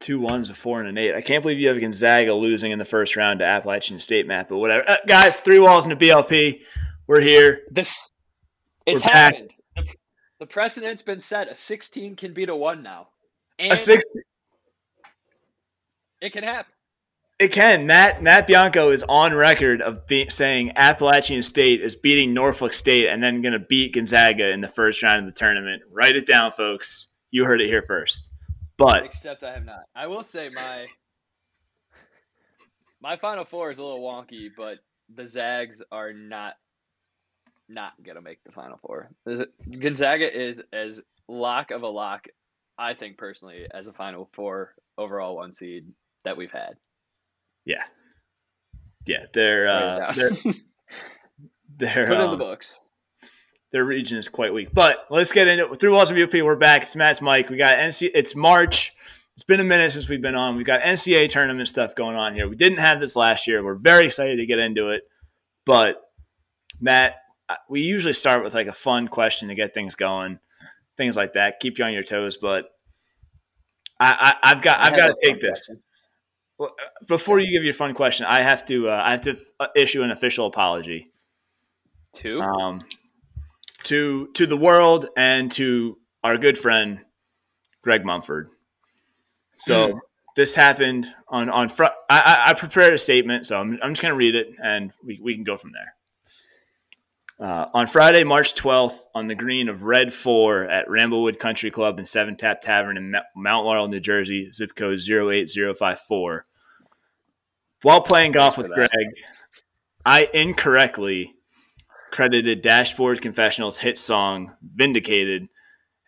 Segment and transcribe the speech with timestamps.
[0.00, 1.14] two ones, a four, and an eight.
[1.14, 4.48] I can't believe you have Gonzaga losing in the first round to Appalachian State, Matt.
[4.48, 5.40] But whatever, uh, guys.
[5.40, 6.62] Three walls in a BLP.
[7.06, 7.62] We're here.
[7.70, 8.10] This
[8.86, 9.52] it's We're happened.
[9.76, 9.86] The,
[10.40, 11.48] the precedent's been set.
[11.48, 13.08] A 16 can beat a one now,
[13.58, 14.04] and A six.
[16.20, 16.72] it can happen.
[17.38, 17.86] It can.
[17.86, 23.08] Matt Matt Bianco is on record of be, saying Appalachian State is beating Norfolk State
[23.08, 25.82] and then going to beat Gonzaga in the first round of the tournament.
[25.90, 27.08] Write it down, folks.
[27.30, 28.29] You heard it here first.
[28.80, 29.84] But Except I have not.
[29.94, 30.86] I will say my
[33.02, 34.78] my final four is a little wonky, but
[35.14, 36.54] the Zags are not
[37.68, 39.10] not gonna make the final four.
[39.26, 42.26] Gonzaga is as lock of a lock,
[42.78, 45.92] I think personally, as a final four overall one seed
[46.24, 46.76] that we've had.
[47.66, 47.84] yeah,
[49.04, 50.30] yeah, they're uh, they're
[51.76, 52.80] they're Put it in um, the books.
[53.72, 54.68] Their region is quite weak.
[54.72, 55.80] But let's get into it.
[55.80, 56.82] Through Walls of UP, we're back.
[56.82, 57.48] It's Matt's Mike.
[57.50, 58.10] We got NC.
[58.14, 58.92] It's March.
[59.36, 60.56] It's been a minute since we've been on.
[60.56, 62.48] We've got NCAA tournament stuff going on here.
[62.48, 63.64] We didn't have this last year.
[63.64, 65.02] We're very excited to get into it.
[65.64, 66.02] But
[66.80, 67.16] Matt,
[67.68, 70.38] we usually start with like a fun question to get things going,
[70.96, 72.36] things like that, keep you on your toes.
[72.36, 72.66] But
[73.98, 75.50] I, I, I've got I I've got to take this.
[75.50, 75.82] question.
[76.58, 76.74] Well,
[77.08, 80.02] before you give your fun question, I have to uh, I have to uh, issue
[80.02, 81.10] an official apology
[82.14, 82.40] Two.
[82.40, 82.80] um,
[83.90, 87.00] to to the world and to our good friend
[87.82, 88.50] Greg Mumford.
[89.56, 89.98] So Hmm.
[90.36, 94.02] this happened on on fr- I, I, I prepared a statement, so I'm, I'm just
[94.02, 95.94] going to read it and we, we can go from there.
[97.40, 101.96] Uh, on Friday, March 12th, on the green of Red 4 at Ramblewood Country Club
[101.96, 106.44] and Seven Tap Tavern in Mount Laurel, New Jersey, zip code 08054.
[107.80, 108.68] While playing golf with.
[108.68, 108.90] Greg,
[110.04, 111.34] I incorrectly
[112.10, 115.48] credited Dashboard Confessional's hit song Vindicated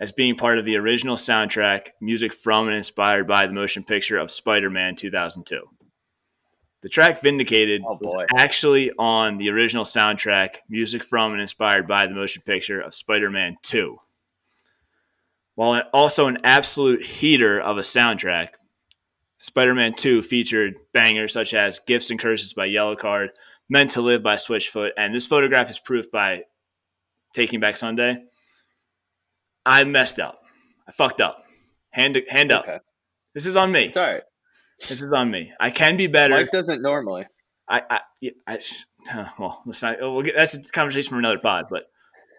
[0.01, 4.19] as being part of the original soundtrack, music from and inspired by the motion picture
[4.19, 5.63] of Spider Man 2002.
[6.83, 12.09] The track Vindicated Oh, was actually on the original soundtrack, music from and inspired by
[12.09, 13.97] the motion picture of Spider Man 2.
[15.55, 18.49] While also an absolute heater of a soundtrack,
[19.39, 23.31] Spider Man 2 featured bangers such as Gifts and Curses by Yellow Card,
[23.69, 26.43] Meant to Live by Switchfoot, and this photograph is proof by
[27.35, 28.23] Taking Back Sunday.
[29.65, 30.43] I messed up.
[30.87, 31.45] I fucked up.
[31.91, 32.65] Hand hand up.
[32.65, 32.79] Okay.
[33.35, 33.85] This is on me.
[33.87, 34.23] It's all right.
[34.89, 35.53] This is on me.
[35.61, 36.35] I can be better.
[36.35, 37.27] Mike doesn't normally.
[37.69, 38.59] I, I, yeah, I
[39.39, 41.85] well, let's not, we'll get, that's a conversation for another pod, but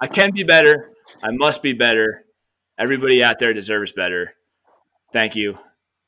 [0.01, 0.91] I can be better.
[1.23, 2.25] I must be better.
[2.77, 4.35] Everybody out there deserves better.
[5.13, 5.55] Thank you.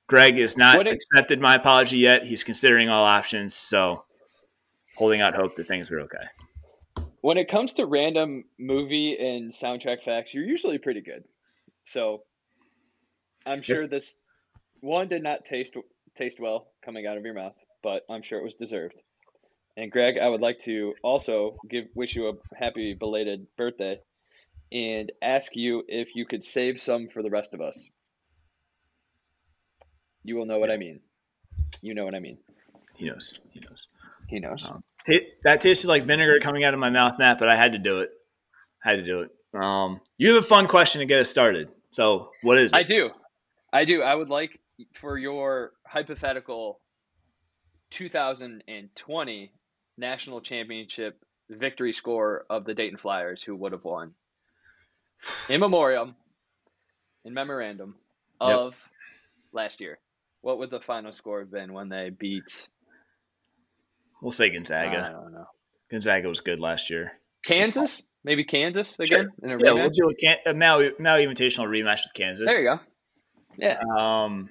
[0.07, 2.25] Greg is not What it- accepted my apology yet.
[2.25, 4.03] He's considering all options, so
[4.95, 7.05] holding out hope that things were okay.
[7.21, 11.23] When it comes to random movie and soundtrack facts, you're usually pretty good.
[11.83, 12.23] So
[13.45, 14.17] I'm sure this
[14.81, 15.75] one did not taste
[16.15, 19.01] taste well coming out of your mouth, but I'm sure it was deserved.
[19.77, 23.99] And Greg, I would like to also give wish you a happy belated birthday
[24.71, 27.89] and ask you if you could save some for the rest of us.
[30.23, 31.01] You will know what I mean.
[31.81, 32.37] You know what I mean.
[32.95, 33.39] He knows.
[33.51, 33.87] He knows.
[34.27, 34.65] He knows.
[34.67, 35.13] Um, Ta
[35.43, 37.99] that tasted like vinegar coming out of my mouth, Matt, but I had to do
[37.99, 38.09] it.
[38.81, 39.31] Had to do it.
[39.59, 41.73] Um, you have a fun question to get us started.
[41.91, 42.75] So, what is it?
[42.75, 43.11] I do.
[43.71, 44.01] I do.
[44.01, 44.59] I would like
[44.93, 46.79] for your hypothetical
[47.91, 49.51] 2020
[49.97, 54.13] national championship victory score of the Dayton Flyers, who would have won
[55.49, 56.15] in memoriam,
[57.23, 57.95] in memorandum
[58.41, 58.57] Yep.
[58.57, 58.89] of
[59.53, 59.99] last year.
[60.41, 62.67] What would the final score have been when they beat?
[64.21, 64.89] We'll say Gonzaga.
[64.89, 65.13] I Gonzaga.
[65.21, 65.45] don't know.
[65.91, 67.13] Gonzaga was good last year.
[67.45, 69.19] Kansas, maybe Kansas Sure.
[69.21, 69.93] again in a Yeah, we'll rematch.
[69.93, 72.47] do a, can- Maui, Maui Invitational rematch with Kansas.
[72.49, 72.79] There you go.
[73.57, 74.49] Yeah, Um,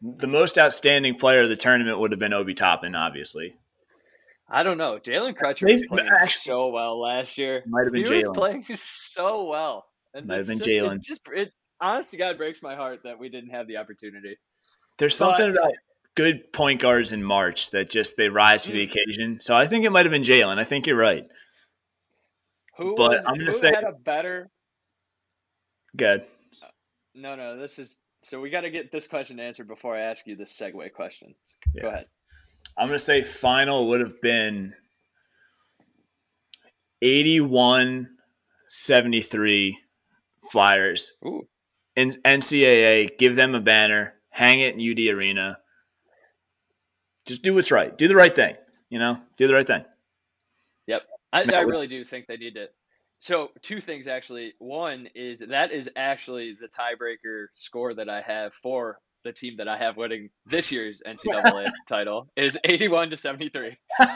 [0.00, 3.56] the most outstanding player of the tournament would have been Obi Toppin, obviously.
[4.48, 4.98] I don't know.
[4.98, 7.62] Jalen Crutcher Maybe- was playing actually- so well last year.
[7.66, 8.34] Might have been he was Jalen.
[8.34, 9.86] playing so well.
[10.14, 11.00] And Might have been Jalen.
[11.00, 14.36] Just it, honest to God, breaks my heart that we didn't have the opportunity.
[14.98, 15.72] There's But- something about
[16.14, 18.90] good point guards in March that just they rise to the Mm.
[18.90, 19.40] occasion.
[19.40, 20.58] So I think it might have been Jalen.
[20.58, 21.26] I think you're right.
[22.76, 24.50] Who But was, I'm gonna who say- had a better?
[25.96, 26.26] Good.
[27.14, 27.56] No, no.
[27.56, 30.56] This is so we got to get this question answered before I ask you this
[30.58, 31.34] segue question.
[31.74, 31.82] Yeah.
[31.82, 32.06] Go ahead.
[32.76, 34.74] I'm gonna say final would have been
[37.02, 38.08] 81
[38.66, 39.78] 73
[40.50, 41.46] Flyers Ooh,
[41.96, 43.16] in NCAA.
[43.18, 45.58] Give them a banner, hang it in UD Arena.
[47.26, 47.96] Just do what's right.
[47.96, 48.56] Do the right thing.
[48.90, 49.84] You know, do the right thing.
[50.86, 51.02] Yep.
[51.32, 52.74] I, No, I really do think they need it.
[53.18, 54.52] So two things actually.
[54.58, 59.66] One is that is actually the tiebreaker score that I have for the team that
[59.66, 63.76] I have winning this year's NCAA title is 81 to 73.
[64.00, 64.06] no,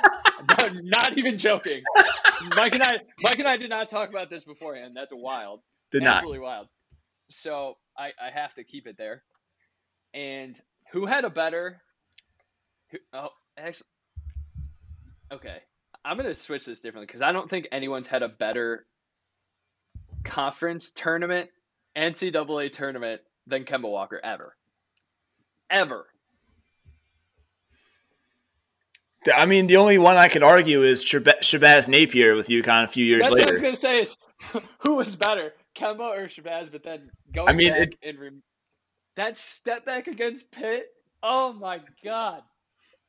[0.82, 1.82] not even joking.
[2.54, 4.93] Mike and I, Mike and I did not talk about this beforehand.
[4.94, 5.61] That's wild.
[5.90, 6.16] Did not.
[6.16, 6.69] Absolutely wild.
[7.31, 9.25] So I, I have to keep it there.
[10.14, 10.61] And
[10.93, 11.81] who had a better?
[13.12, 13.87] Oh, actually,
[15.32, 15.58] okay.
[16.05, 18.87] I'm gonna switch this differently because I don't think anyone's had a better
[20.25, 21.50] conference tournament,
[21.96, 24.56] NCAA tournament than Kemba Walker ever.
[25.70, 26.06] Ever.
[29.35, 33.05] I mean, the only one I could argue is Shabazz Napier with UConn a few
[33.05, 33.43] years That's later.
[33.43, 34.17] what I was going to say is
[34.87, 36.70] who was better, Kemba or Shabazz?
[36.73, 38.31] But then going I mean, back it- and re-
[39.17, 40.87] that step back against Pitt,
[41.23, 42.43] oh my God.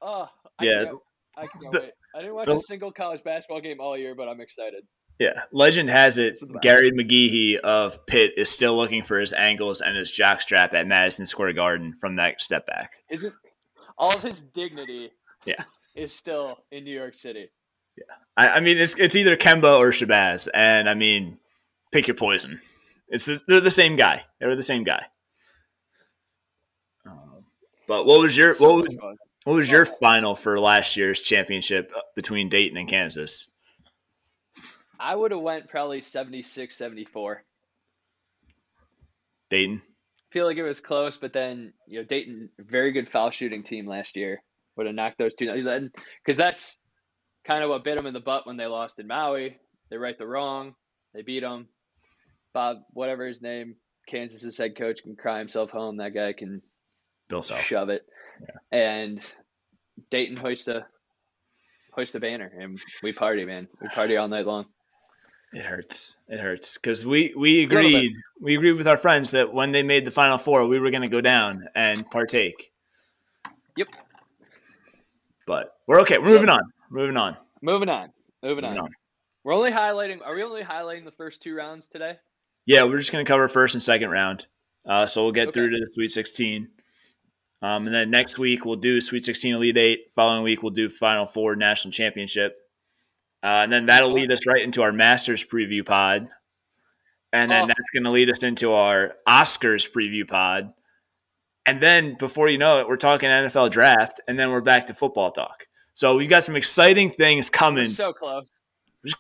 [0.02, 0.30] Oh,
[0.60, 0.84] I Yeah.
[0.86, 0.98] Can't,
[1.38, 1.92] I can't The- wait.
[2.16, 4.86] I didn't watch the- a single college basketball game all year, but I'm excited.
[5.20, 6.28] Yeah, legend has it.
[6.28, 6.64] It's the best.
[6.64, 11.26] Gary McGhee of Pitt is still looking for his ankles and his jockstrap at Madison
[11.26, 12.94] Square Garden from that step back.
[13.10, 13.34] Is it
[13.98, 15.12] all of his dignity
[15.46, 15.62] Yeah.
[15.94, 17.50] is still in New York City.
[18.38, 21.38] I, I mean, it's it's either Kemba or Shabazz, and I mean,
[21.92, 22.62] pick your poison.
[23.10, 24.24] It's the, they're the same guy.
[24.40, 25.06] They were the same guy.
[27.06, 27.44] Um,
[27.88, 29.18] but what was your So what was.
[29.44, 33.50] What was your final for last year's championship uh, between Dayton and Kansas?
[35.00, 37.44] I would have went probably 76, 74.
[39.50, 39.82] Dayton.
[40.32, 43.88] feel like it was close, but then you know Dayton, very good foul shooting team
[43.88, 44.44] last year,
[44.76, 45.92] would have knocked those two down
[46.24, 46.78] because that's
[47.46, 49.58] kind of what bit them in the butt when they lost in Maui.
[49.90, 50.76] They right the wrong,
[51.14, 51.68] they beat them.
[52.54, 53.76] Bob, whatever his name,
[54.08, 55.98] Kansas's head coach can cry himself home.
[55.98, 56.62] That guy can
[57.30, 57.62] Bill Self.
[57.62, 58.06] shove it,
[58.72, 59.22] and
[60.12, 60.84] Dayton hoist the
[61.92, 63.68] hoist the banner, and we party, man.
[63.82, 64.66] We party all night long.
[65.54, 66.18] It hurts.
[66.28, 68.12] It hurts because we we agreed
[68.42, 71.02] we agreed with our friends that when they made the final four, we were going
[71.04, 72.72] to go down and partake.
[73.78, 73.88] Yep.
[75.48, 76.18] But we're okay.
[76.18, 76.62] We're moving on.
[76.92, 77.38] Moving on.
[77.62, 78.10] Moving on,
[78.44, 78.78] moving on.
[78.78, 78.90] On.
[79.44, 80.20] We're only highlighting.
[80.24, 82.18] Are we only highlighting the first two rounds today?
[82.66, 84.46] Yeah, we're just going to cover first and second round.
[84.88, 85.54] Uh, so we'll get Okay.
[85.54, 86.68] through to the Sweet 16.
[87.62, 90.12] Um, and then next week we'll do Sweet 16 Elite Eight.
[90.12, 92.56] Following week we'll do Final Four National Championship.
[93.44, 96.28] Uh, and then that'll lead us right into our Masters preview pod.
[97.32, 97.68] And then Oh.
[97.68, 100.74] that's going to lead us into our Oscars preview pod.
[101.66, 104.94] And then before you know it, we're talking NFL draft, and then we're back to
[104.94, 105.68] football talk.
[105.94, 107.88] So we've got some exciting things We're coming.
[107.88, 108.48] so close.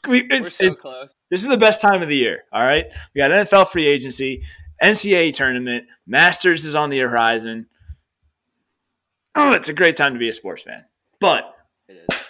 [0.07, 1.15] We- We're so it's- close.
[1.29, 2.45] this is the best time of the year.
[2.51, 2.85] All right.
[3.13, 4.43] We got NFL free agency,
[4.81, 7.67] NCAA tournament, Masters is on the horizon.
[9.41, 10.83] Oh, it's a great time to be a sports fan.
[11.21, 11.55] But
[11.87, 12.25] It is.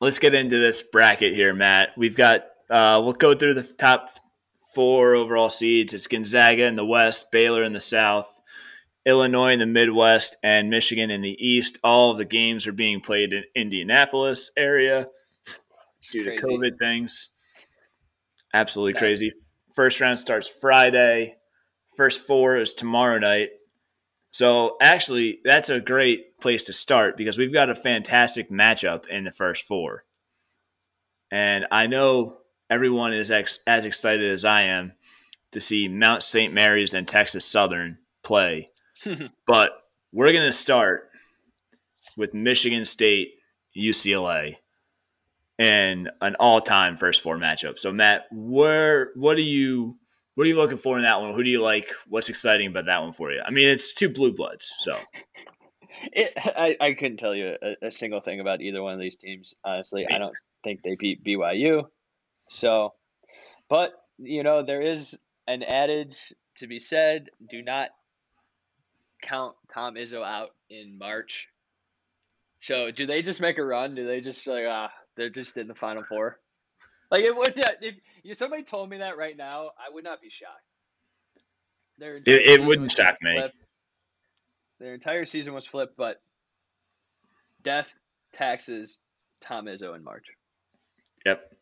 [0.00, 1.90] let's get into this bracket here, Matt.
[1.96, 4.08] We've got, uh, we'll go through the top
[4.74, 5.94] four overall seeds.
[5.94, 8.40] It's Gonzaga in the West, Baylor in the South,
[9.06, 11.78] Illinois in the Midwest, and Michigan in the East.
[11.84, 15.06] All of the games are being played in Indianapolis area
[16.10, 17.28] due to COVID things.
[18.52, 19.30] Absolutely crazy.
[19.76, 21.36] First round starts Friday.
[21.96, 23.50] First four is tomorrow night.
[24.32, 29.24] So actually, that's a great place to start because we've got a fantastic matchup in
[29.24, 30.02] the first four.
[31.30, 32.38] And I know
[32.70, 34.92] everyone is ex- as excited as I am
[35.52, 36.52] to see Mount St.
[36.52, 38.70] Mary's and Texas Southern play.
[39.46, 39.72] but
[40.12, 41.10] we're going to start
[42.16, 43.34] with Michigan State,
[43.76, 44.56] UCLA
[45.58, 47.78] and an all-time first four matchup.
[47.78, 49.94] So Matt, where what are you
[50.34, 51.34] what are you looking for in that one?
[51.34, 51.90] Who do you like?
[52.08, 53.42] What's exciting about that one for you?
[53.44, 54.94] I mean, it's two blue bloods, so
[56.12, 59.16] It, I, I couldn't tell you a, a single thing about either one of these
[59.16, 59.54] teams.
[59.64, 60.34] Honestly, I don't
[60.64, 61.84] think they beat BYU.
[62.48, 62.94] So,
[63.68, 67.90] but you know, there is an adage to be said: do not
[69.22, 71.48] count Tom Izzo out in March.
[72.58, 73.94] So, do they just make a run?
[73.94, 76.38] Do they just like ah, they're just in the Final Four?
[77.12, 80.22] Like it would not, if, if somebody told me that right now, I would not
[80.22, 80.64] be shocked.
[81.98, 83.38] Their entire it wouldn't shock me.
[83.38, 83.64] flipped.
[84.80, 86.22] Their entire season was flipped, but
[87.62, 87.92] death,
[88.32, 89.02] taxes,
[89.42, 90.24] Tom Izzo in March.
[91.26, 91.52] Yep.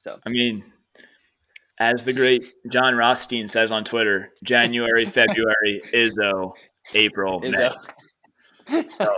[0.00, 0.62] So I mean,
[1.80, 6.52] as the great Jon Rothstein says on Twitter, January, February, Izzo,
[6.94, 7.74] April, Izzo.
[8.68, 8.86] May.
[8.88, 9.08] So,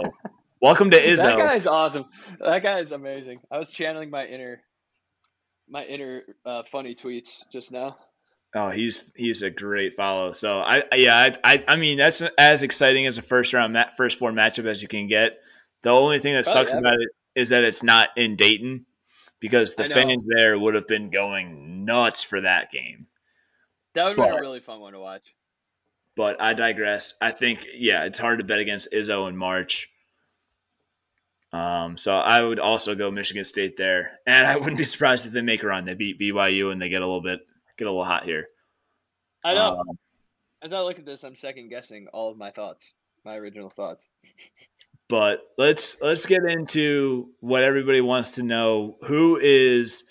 [0.62, 1.22] welcome to Izzo.
[1.22, 2.04] that guy's awesome.
[2.38, 3.40] That guy is amazing.
[3.50, 4.62] I was channeling my inner,
[5.70, 7.96] my inner uh, funny tweets just now.
[8.54, 10.32] Oh, he's he's a great follow.
[10.32, 13.96] So I, yeah I, I I mean that's as exciting as a first round mat,
[13.96, 15.38] first four matchup as you can get.
[15.82, 16.80] The only thing that Oh, sucks yeah.
[16.80, 18.86] about it is that it's not in Dayton
[19.38, 23.06] because the fans there would have been going nuts for that game.
[23.94, 25.32] That would But- a really fun one to watch.
[26.16, 27.14] but I digress.
[27.20, 29.88] I think yeah, it's hard to bet against Izzo in March.
[31.52, 35.33] Um, so I would also go Michigan State there, and I wouldn't be surprised if
[35.33, 35.85] they make a run.
[35.85, 37.40] They beat BYU and they get a little bit
[37.76, 38.47] get a little hot here.
[39.45, 39.78] I know.
[39.78, 39.99] Um,
[40.62, 44.09] As I look at this, I'm second guessing all of my thoughts, my original thoughts.
[45.09, 48.97] But let's let's get into what everybody wants to know.
[49.02, 50.04] Who is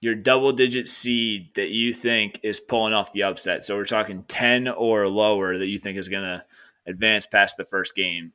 [0.00, 3.64] your double digit seed that you think is pulling off the upset?
[3.64, 6.44] So we're talking 10 or lower that you think is going to
[6.86, 8.32] advance past the first game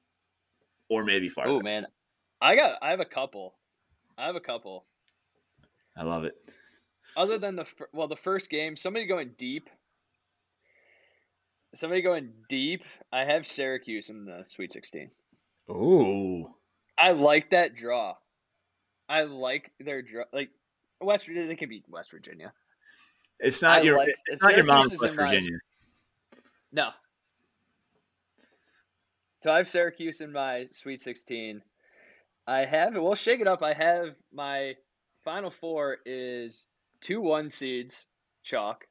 [0.91, 1.53] or maybe farther.
[1.53, 1.87] Oh man.
[2.41, 3.55] I got I have a couple.
[4.17, 4.85] I have a couple.
[5.97, 6.37] I love it.
[7.17, 9.69] Other than the well the first game, somebody going deep
[11.73, 12.83] somebody going deep.
[13.11, 15.09] I have Syracuse in the Sweet 16.
[15.69, 16.49] Ooh.
[16.97, 18.15] I like that draw.
[19.09, 20.23] I like their draw.
[20.33, 20.49] Like
[20.99, 22.53] West Virginia, they can beat West Virginia.
[23.39, 23.97] It's not I your.
[23.97, 25.57] Like, it's not your mom's West Virginia.
[26.71, 26.89] No.
[29.41, 31.63] So I have Syracuse in my Sweet 16.
[32.47, 33.63] I have We'll shake it up.
[33.63, 34.75] I have my
[35.23, 36.67] final four is
[37.01, 38.07] two one seeds
[38.43, 38.85] chalk,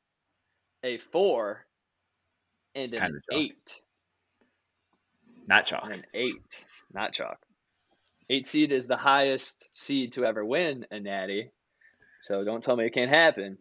[0.82, 1.66] a four,
[2.74, 3.80] and an eight.
[5.46, 5.84] Not chalk.
[5.84, 7.38] And an eight, not chalk.
[8.28, 11.50] Eight seed is the highest seed to ever win a natty.
[12.20, 13.58] So don't tell me it can't happen.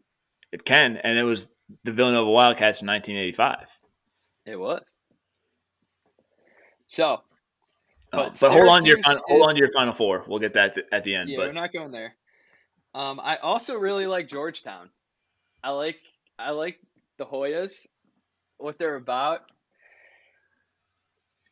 [0.51, 1.47] It can, and it was
[1.83, 3.79] the Villanova Wildcats in 1985.
[4.45, 4.93] It was.
[6.89, 7.21] So,
[8.11, 10.25] but, oh, but hold on to your final, hold on to your final four.
[10.27, 11.29] We'll get that at the end.
[11.29, 11.47] Yeah, but.
[11.47, 12.15] we're not going there.
[12.95, 14.89] Um, I also really like Georgetown.
[15.63, 15.99] I like
[16.39, 16.79] I like
[17.19, 17.85] the Hoyas,
[18.57, 19.41] what they're about.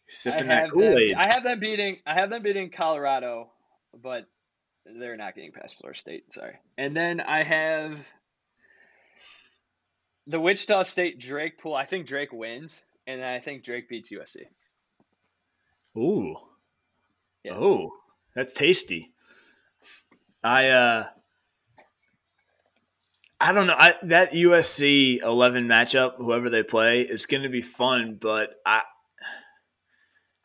[0.08, 1.13] Sipping that Kool Aid.
[1.15, 1.98] I have them beating.
[2.08, 3.51] I have them beating Colorado,
[4.01, 4.25] but
[4.86, 6.34] they're not getting past Florida State.
[6.34, 6.56] Sorry.
[6.79, 8.00] And then I have
[10.25, 11.75] the Wichita State Drake pool.
[11.75, 14.46] I think Drake wins, and I think Drake beats USC.
[15.98, 16.36] Ooh.
[17.44, 17.56] Yeah.
[17.56, 17.92] Oh,
[18.36, 19.12] that's tasty.
[20.44, 21.08] I uh
[23.39, 23.75] I don't know.
[23.77, 28.82] I that USC 11 matchup, whoever they play, is going to be fun, but I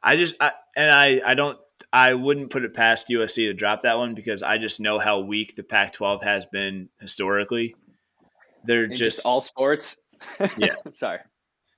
[0.03, 1.59] I just I, and I I don't
[1.93, 5.21] I wouldn't put it past USC to drop that one because I just know how
[5.21, 7.77] weak the Pac-12 has been historically.
[8.65, 9.99] They're just, just, all sports.
[10.57, 10.77] Yeah.
[10.93, 11.19] sorry.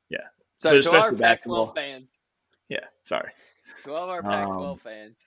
[0.08, 0.18] Yeah.
[0.58, 2.12] So to our Pac-12 fans.
[2.68, 2.84] Yeah.
[3.02, 3.30] Sorry.
[3.84, 5.18] To all our Pac-12 um, fans.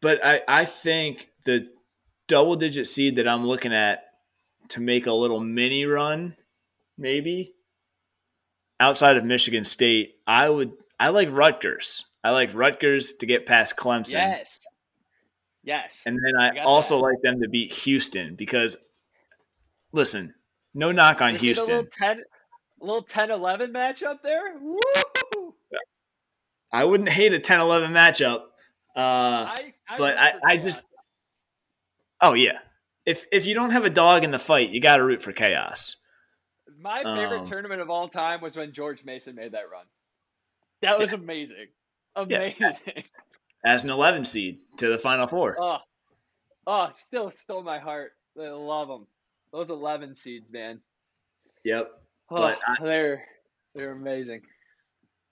[0.00, 1.68] But I I think the
[2.28, 4.04] double-digit seed that I'm looking at
[4.70, 6.36] to make a little mini run,
[6.96, 7.54] maybe
[8.80, 12.04] outside of Michigan State, I would I like Rutgers.
[12.22, 14.14] I like Rutgers to get past Clemson.
[14.14, 14.60] Yes.
[15.62, 16.02] Yes.
[16.06, 17.02] And then I, also that.
[17.02, 18.76] like them to beat Houston because
[19.92, 20.34] listen,
[20.74, 21.70] no knock on Houston.
[21.70, 22.22] A little 10,
[22.80, 24.54] little 10 11 matchup there.
[24.60, 24.78] Woo!
[26.72, 28.42] I wouldn't hate a 10 11 matchup.
[28.96, 30.84] Uh, I, I but I, I just.
[32.20, 32.58] Oh, yeah.
[33.06, 35.32] If, if you don't have a dog in the fight, you got to root for
[35.32, 35.96] chaos.
[36.80, 39.84] My favorite um, tournament of all time was when George Mason made that run.
[40.82, 41.66] That was amazing.
[42.14, 42.56] Amazing.
[42.60, 42.72] Yeah.
[43.64, 45.56] As an 11 seed to the Final Four.
[45.58, 45.78] Oh,
[46.66, 48.12] oh, still stole my heart.
[48.40, 49.06] I love them.
[49.52, 50.80] Those 11 seeds, man.
[51.64, 51.90] Yep.
[52.30, 53.24] Oh, but I, they're
[53.74, 54.42] they're amazing.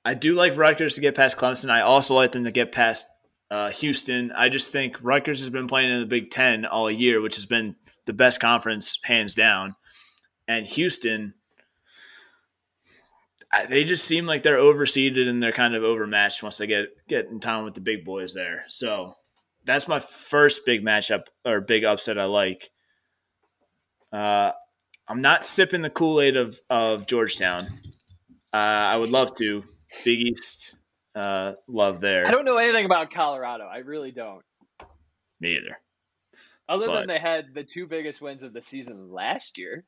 [0.07, 1.69] I do like Rutgers to get past Clemson.
[1.69, 3.07] I also like them to get past
[3.51, 4.31] uh, Houston.
[4.33, 7.47] I just think Rutgers has been playing in the Big Ten all year, which has
[7.47, 7.75] been
[8.07, 9.75] the best conference hands down.
[10.47, 11.35] And Houston–
[13.69, 17.27] they just seem like they're overseeded and they're kind of overmatched once they get get
[17.27, 18.65] in time with the big boys there.
[18.69, 19.15] So
[19.65, 22.71] that's my first big matchup or big upset I like.
[24.13, 24.53] Uh,
[25.09, 27.63] I'm not sipping the Kool Aid of of Georgetown.
[28.53, 29.65] Uh, I would love to.
[30.05, 30.76] Big East
[31.15, 32.26] uh, love there.
[32.26, 33.65] I don't know anything about Colorado.
[33.65, 34.43] I really don't.
[35.41, 35.73] Me either.
[36.69, 39.85] Other but, than they had the two biggest wins of the season last year.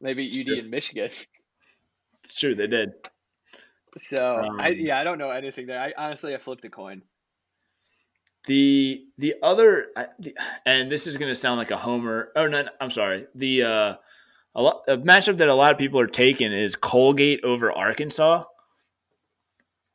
[0.00, 1.10] Maybe UD and Michigan.
[2.24, 2.90] It's true, they did.
[3.98, 5.80] So um, I yeah, I don't know anything there.
[5.80, 7.02] I honestly I flipped a coin.
[8.46, 9.92] The the other
[10.66, 12.32] and this is going to sound like a homer.
[12.34, 13.26] Oh no, I'm sorry.
[13.36, 13.94] The uh,
[14.56, 18.44] a, lot, a matchup that a lot of people are taking is Colgate over Arkansas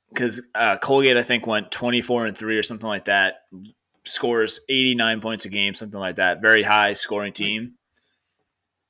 [0.09, 3.41] because uh, Colgate I think went 24 and three or something like that.
[4.03, 6.41] Scores 89 points a game, something like that.
[6.41, 7.73] Very high scoring team.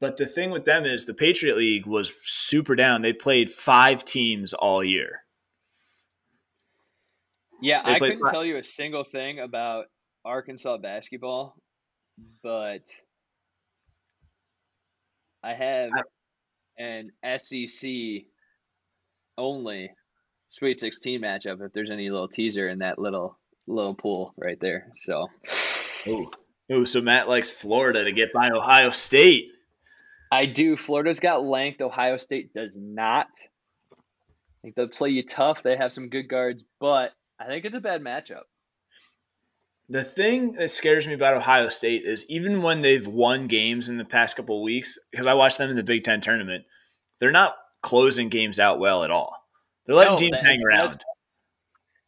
[0.01, 3.01] But the thing with them is the Patriot League was super down.
[3.01, 5.23] They played five teams all year.
[7.61, 8.33] Yeah, they I couldn't five.
[8.33, 9.85] tell you a single thing about
[10.25, 11.55] Arkansas basketball,
[12.43, 12.81] but
[15.43, 15.91] I have
[16.77, 17.89] an SEC
[19.37, 19.91] only
[20.49, 24.91] Sweet 16 matchup if there's any little teaser in that little little pool right there.
[25.01, 25.27] So,
[26.07, 26.31] oh,
[26.69, 29.47] oh, so Matt likes Florida to get by Ohio State.
[30.29, 30.75] I do.
[30.75, 31.79] Florida's got length.
[31.81, 33.27] Ohio State does not.
[33.93, 33.95] I
[34.61, 35.63] think they'll play you tough.
[35.63, 38.43] They have some good guards, but I think it's a bad matchup.
[39.91, 43.97] The thing that scares me about Ohio State is even when they've won games in
[43.97, 46.63] the past couple of weeks, because I watched them in the Big Ten tournament,
[47.19, 49.35] they're not closing games out well at all.
[49.85, 50.91] They're letting no, teams that, hang around.
[50.91, 51.05] That's,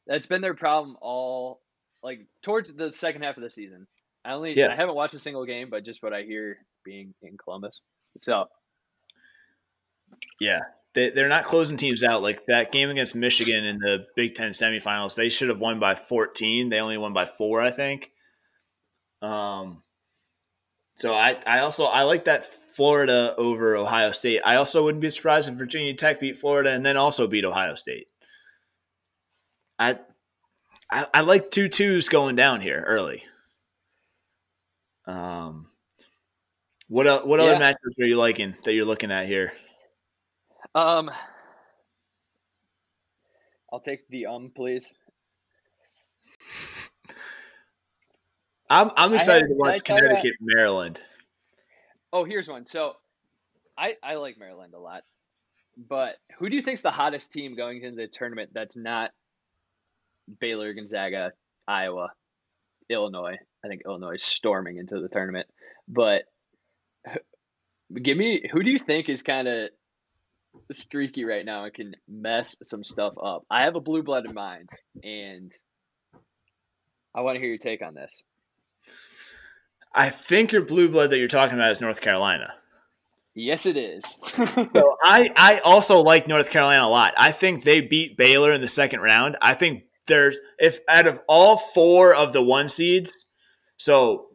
[0.07, 1.59] that's been their problem all
[2.01, 3.85] like towards the second half of the season.
[4.23, 4.71] I only yeah.
[4.71, 7.81] I haven't watched a single game, but just what I hear being in Columbus.
[8.19, 8.45] So
[10.39, 10.61] yeah,
[10.93, 12.21] they, they're not closing teams out.
[12.21, 15.95] Like that game against Michigan in the Big Ten semifinals, they should have won by
[15.95, 16.69] 14.
[16.69, 18.11] They only won by four, I think.
[19.21, 19.83] Um,
[20.95, 24.41] so I, I also I like that Florida over Ohio State.
[24.45, 27.75] I also wouldn't be surprised if Virginia Tech beat Florida and then also beat Ohio
[27.75, 28.07] State.
[29.79, 29.99] I
[30.91, 33.23] I, I like two twos going down here early.
[35.07, 35.67] Um,
[36.87, 37.59] what what other yeah.
[37.59, 39.53] matchups are you liking that you're looking at here?
[40.75, 41.11] Um,
[43.71, 44.93] I'll take the um, please.
[48.69, 50.99] I'm I'm excited to watch Connecticut, Maryland.
[52.11, 52.65] Oh, here's one.
[52.65, 52.93] So,
[53.77, 55.03] I I like Maryland a lot,
[55.77, 58.51] but who do you think's the hottest team going into the tournament?
[58.53, 59.11] That's not
[60.39, 61.33] Baylor, Gonzaga,
[61.67, 62.09] Iowa,
[62.89, 63.37] Illinois.
[63.63, 65.47] I think Illinois is storming into the tournament,
[65.87, 66.23] but
[68.01, 69.69] give me who do you think is kind of
[70.71, 73.45] streaky right now and can mess some stuff up.
[73.49, 74.69] I have a blue blood in mind,
[75.03, 75.51] and
[77.15, 78.23] I want to hear your take on this.
[79.93, 82.53] I think your blue blood that you're talking about is North Carolina.
[83.35, 84.03] Yes, it is.
[84.37, 87.13] so I, I also like North Carolina a lot.
[87.17, 89.37] I think they beat Baylor in the second round.
[89.41, 93.25] I think there's if out of all four of the one seeds,
[93.77, 94.27] so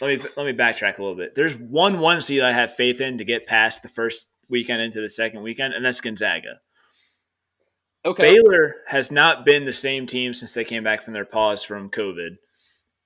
[0.00, 1.34] let me let me backtrack a little bit.
[1.34, 5.00] There's one one seed I have faith in to get past the first weekend into
[5.00, 6.60] the second weekend, and that's Gonzaga.
[8.04, 8.34] Okay.
[8.34, 11.90] Baylor has not been the same team since they came back from their pause from
[11.90, 12.36] COVID.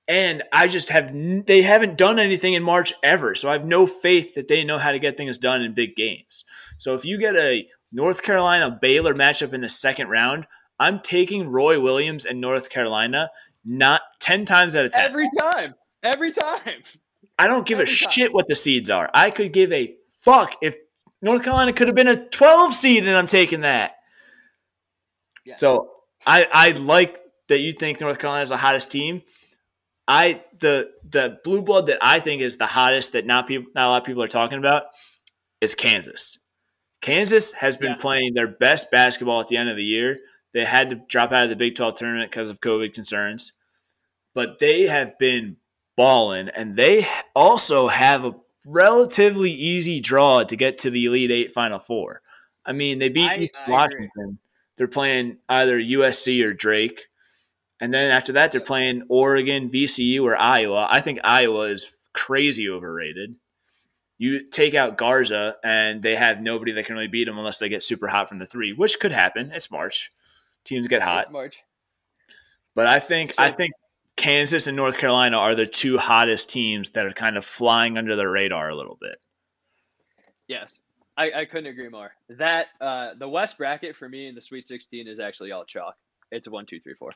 [0.07, 1.11] And I just have
[1.45, 3.33] they haven't done anything in March ever.
[3.33, 5.95] So I have no faith that they know how to get things done in big
[5.95, 6.43] games.
[6.77, 10.47] So if you get a North Carolina Baylor matchup in the second round,
[10.79, 13.29] I'm taking Roy Williams and North Carolina
[13.63, 15.09] not 10 times out of 10.
[15.09, 15.75] Every time.
[16.03, 16.83] Every time.
[17.37, 18.11] I don't give Every a time.
[18.11, 19.09] shit what the seeds are.
[19.13, 20.77] I could give a fuck if
[21.21, 23.97] North Carolina could have been a 12 seed, and I'm taking that.
[25.45, 25.55] Yeah.
[25.55, 25.91] So
[26.25, 29.21] I I like that you think North Carolina is the hottest team.
[30.07, 33.87] I the the blue blood that I think is the hottest that not people not
[33.87, 34.83] a lot of people are talking about
[35.59, 36.37] is Kansas.
[37.01, 37.97] Kansas has been yeah.
[37.97, 40.19] playing their best basketball at the end of the year.
[40.53, 43.53] They had to drop out of the Big 12 tournament because of COVID concerns,
[44.35, 45.57] but they have been
[45.95, 51.53] balling, and they also have a relatively easy draw to get to the Elite Eight
[51.53, 52.21] Final Four.
[52.65, 54.09] I mean, they beat I, I Washington.
[54.17, 54.37] Agree.
[54.77, 57.07] They're playing either USC or Drake.
[57.79, 60.87] And then after that, they're playing Oregon, VCU, or Iowa.
[60.89, 63.35] I think Iowa is crazy overrated.
[64.19, 67.69] You take out Garza, and they have nobody that can really beat them unless they
[67.69, 69.51] get super hot from the three, which could happen.
[69.51, 70.11] It's March.
[70.63, 71.23] Teams get hot.
[71.23, 71.63] It's March.
[72.75, 73.73] But I think so, I think
[74.21, 78.15] Kansas and North Carolina are the two hottest teams that are kind of flying under
[78.15, 79.15] the radar a little bit.
[80.47, 80.79] Yes,
[81.17, 82.11] I, I couldn't agree more.
[82.29, 85.95] That uh, the West bracket for me in the Sweet 16 is actually all chalk.
[86.31, 87.13] It's a one, two, three, four.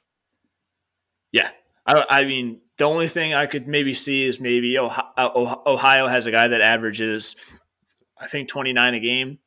[1.32, 1.50] Yeah,
[1.86, 6.08] I, I mean the only thing I could maybe see is maybe Ohio, uh, Ohio
[6.08, 7.36] has a guy that averages,
[8.20, 9.38] I think, 29 a game.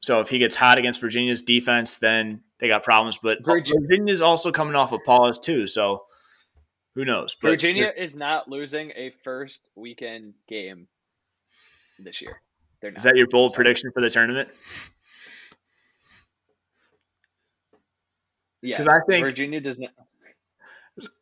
[0.00, 3.18] So if he gets hot against Virginia's defense, then they got problems.
[3.22, 3.86] But Virginia.
[3.86, 6.00] Virginia's also coming off a pause too, so
[6.94, 7.36] who knows?
[7.40, 10.88] But Virginia is not losing a first weekend game
[11.98, 12.40] this year.
[12.82, 14.48] Is that your bold prediction for the tournament?
[18.60, 19.90] Yeah, because I think Virginia does not.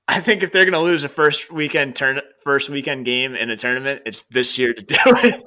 [0.09, 3.51] I think if they're going to lose a first weekend turn first weekend game in
[3.51, 5.43] a tournament, it's this year to do it.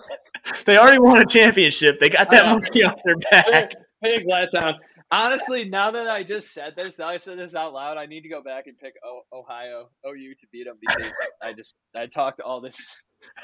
[0.66, 2.00] they already won a championship.
[2.00, 3.74] They got that monkey off their back.
[4.02, 4.76] Big letdown.
[5.14, 8.22] Honestly, now that I just said this, now I said this out loud, I need
[8.22, 8.96] to go back and pick
[9.32, 12.98] Ohio, OU to beat them because I just I talked all this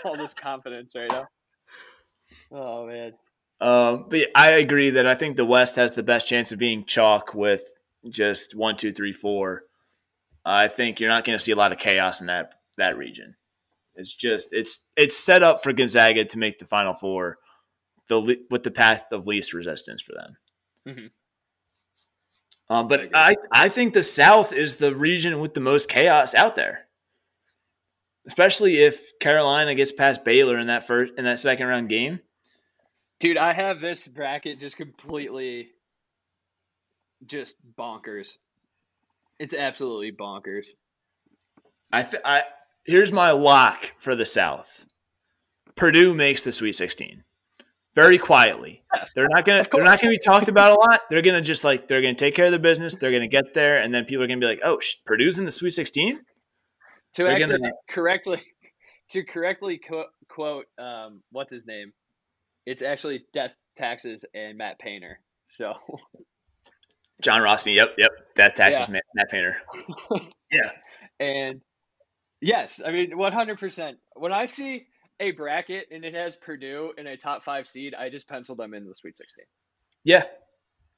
[0.04, 1.28] all this confidence right now.
[2.52, 3.14] Oh man.
[3.62, 6.86] Um, but I agree that I think the West has the best chance of being
[6.86, 7.64] chalk with
[8.10, 9.64] just one, two, three, four.
[10.44, 13.36] I think you're not going to see a lot of chaos in that that region.
[13.94, 17.38] It's just it's it's set up for Gonzaga to make the Final Four
[18.08, 20.38] the with the path of least resistance for them.
[20.88, 21.08] Mm-hmm.
[22.70, 26.56] Um, but I, I think the South is the region with the most chaos out
[26.56, 26.86] there,
[28.28, 32.20] especially if Carolina gets past Baylor in that first in that second round game.
[33.20, 35.70] Dude, I have this bracket just completely
[37.26, 38.36] just bonkers.
[39.40, 40.68] It's absolutely bonkers.
[41.92, 42.44] I, th- I
[42.86, 44.86] here's my lock for the South.
[45.76, 47.24] Purdue makes the Sweet 16
[47.96, 48.82] very quietly.
[48.94, 49.14] Yes.
[49.14, 51.02] They're not gonna they're not gonna be talked about a lot.
[51.10, 52.96] They're gonna just like they're gonna take care of their business.
[52.96, 55.46] They're gonna get there, and then people are gonna be like, "Oh, sh- Purdue's in
[55.46, 58.42] the Sweet 16." To They're actually gonna- correctly
[59.10, 61.92] to correctly co- quote um what's his name?
[62.66, 65.20] It's actually Death Taxes and Matt Painter.
[65.50, 65.74] So
[67.22, 67.74] John Rossi.
[67.74, 68.12] Yep, yep.
[68.36, 68.94] That taxes Yeah.
[68.94, 69.58] Matt, Matt Painter.
[70.52, 70.72] yeah,
[71.20, 71.62] and
[72.42, 73.94] yes, I mean 100%.
[74.16, 74.86] When I see
[75.20, 78.74] a bracket and it has Purdue in a top 5 seed, I just pencil them
[78.74, 79.46] in the Sweet 16.
[80.04, 80.24] yeah.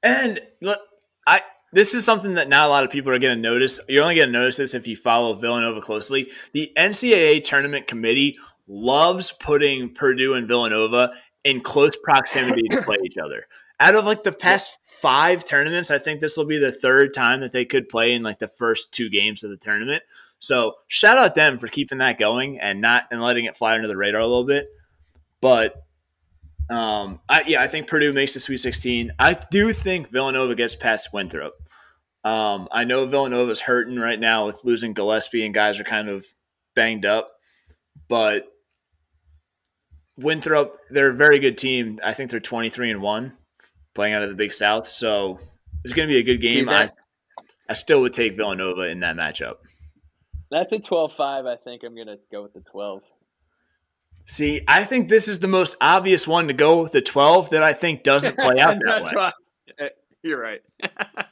[0.03, 0.79] And look,
[1.27, 1.41] I
[1.73, 3.79] this is something that not a lot of people are going to notice.
[3.87, 6.29] You're only going to notice this if you follow Villanova closely.
[6.53, 13.17] The NCAA tournament committee loves putting Purdue and Villanova in close proximity to play each
[13.17, 13.45] other.
[13.79, 17.39] Out of like the past five tournaments, I think this will be the third time
[17.41, 20.03] that they could play in like the first two games of the tournament.
[20.41, 23.87] So shout out them for keeping that going and not and letting it fly under
[23.87, 24.67] the radar a little bit.
[25.39, 25.83] But
[26.69, 29.11] um, I, yeah, I think Purdue makes the Sweet 16.
[29.19, 31.53] I do think Villanova gets past Winthrop.
[32.23, 36.25] Um, I know Villanova's hurting right now with losing Gillespie and guys are kind of
[36.75, 37.31] banged up,
[38.07, 38.45] but
[40.17, 41.99] Winthrop, they're a very good team.
[42.03, 43.33] I think they're 23 and 1
[43.93, 44.87] playing out of the Big South.
[44.87, 45.39] So
[45.83, 46.65] it's going to be a good game.
[46.65, 46.91] Dude, I,
[47.67, 49.55] I still would take Villanova in that matchup.
[50.51, 51.47] That's a 12-5.
[51.47, 53.01] I think I'm going to go with the 12.
[54.25, 57.63] See, I think this is the most obvious one to go with the 12 that
[57.63, 59.31] I think doesn't play out that way.
[59.79, 59.87] eh,
[60.23, 60.61] You're right.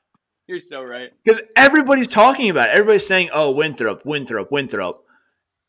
[0.47, 1.12] You're so right.
[1.23, 2.71] because everybody's talking about it.
[2.71, 5.03] Everybody's saying, "Oh, Winthrop, Winthrop, Winthrop,"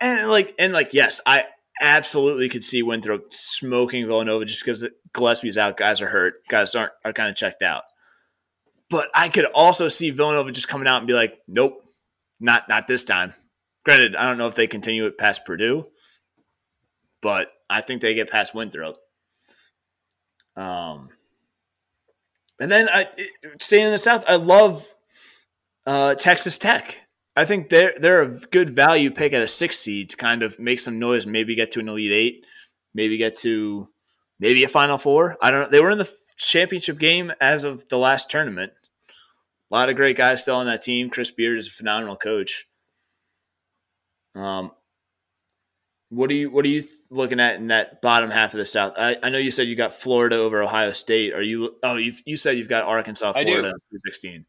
[0.00, 1.44] and like, and like, yes, I
[1.82, 4.82] absolutely could see Winthrop smoking Villanova just because
[5.12, 7.82] Gillespie's out, guys are hurt, guys aren't are kind of checked out.
[8.88, 11.74] But I could also see Villanova just coming out and be like, "Nope,
[12.40, 13.34] not not this time."
[13.84, 15.86] Granted, I don't know if they continue it past Purdue,
[17.22, 18.96] but I think they get past Winthrop.
[20.56, 21.10] Um,
[22.60, 23.08] and then I
[23.58, 24.86] staying in the South, I love
[25.86, 27.00] uh, Texas Tech.
[27.36, 30.58] I think they're they're a good value pick at a six seed to kind of
[30.58, 32.46] make some noise, maybe get to an elite eight,
[32.92, 33.88] maybe get to
[34.38, 35.38] maybe a final four.
[35.40, 35.70] I don't know.
[35.70, 38.72] They were in the championship game as of the last tournament.
[39.70, 41.08] A lot of great guys still on that team.
[41.08, 42.66] Chris Beard is a phenomenal coach.
[44.34, 44.72] Um,
[46.10, 48.94] what are you what are you looking at in that bottom half of the South?
[48.96, 51.32] I, I know you said you got Florida over Ohio State.
[51.32, 51.76] Are you?
[51.82, 53.32] Oh, you you said you've got Arkansas.
[53.32, 53.72] Florida,
[54.04, 54.44] sixteen.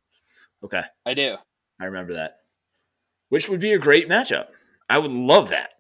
[0.63, 1.36] Okay, I do.
[1.80, 2.38] I remember that.
[3.30, 4.48] Which would be a great matchup.
[4.89, 5.72] I would love that.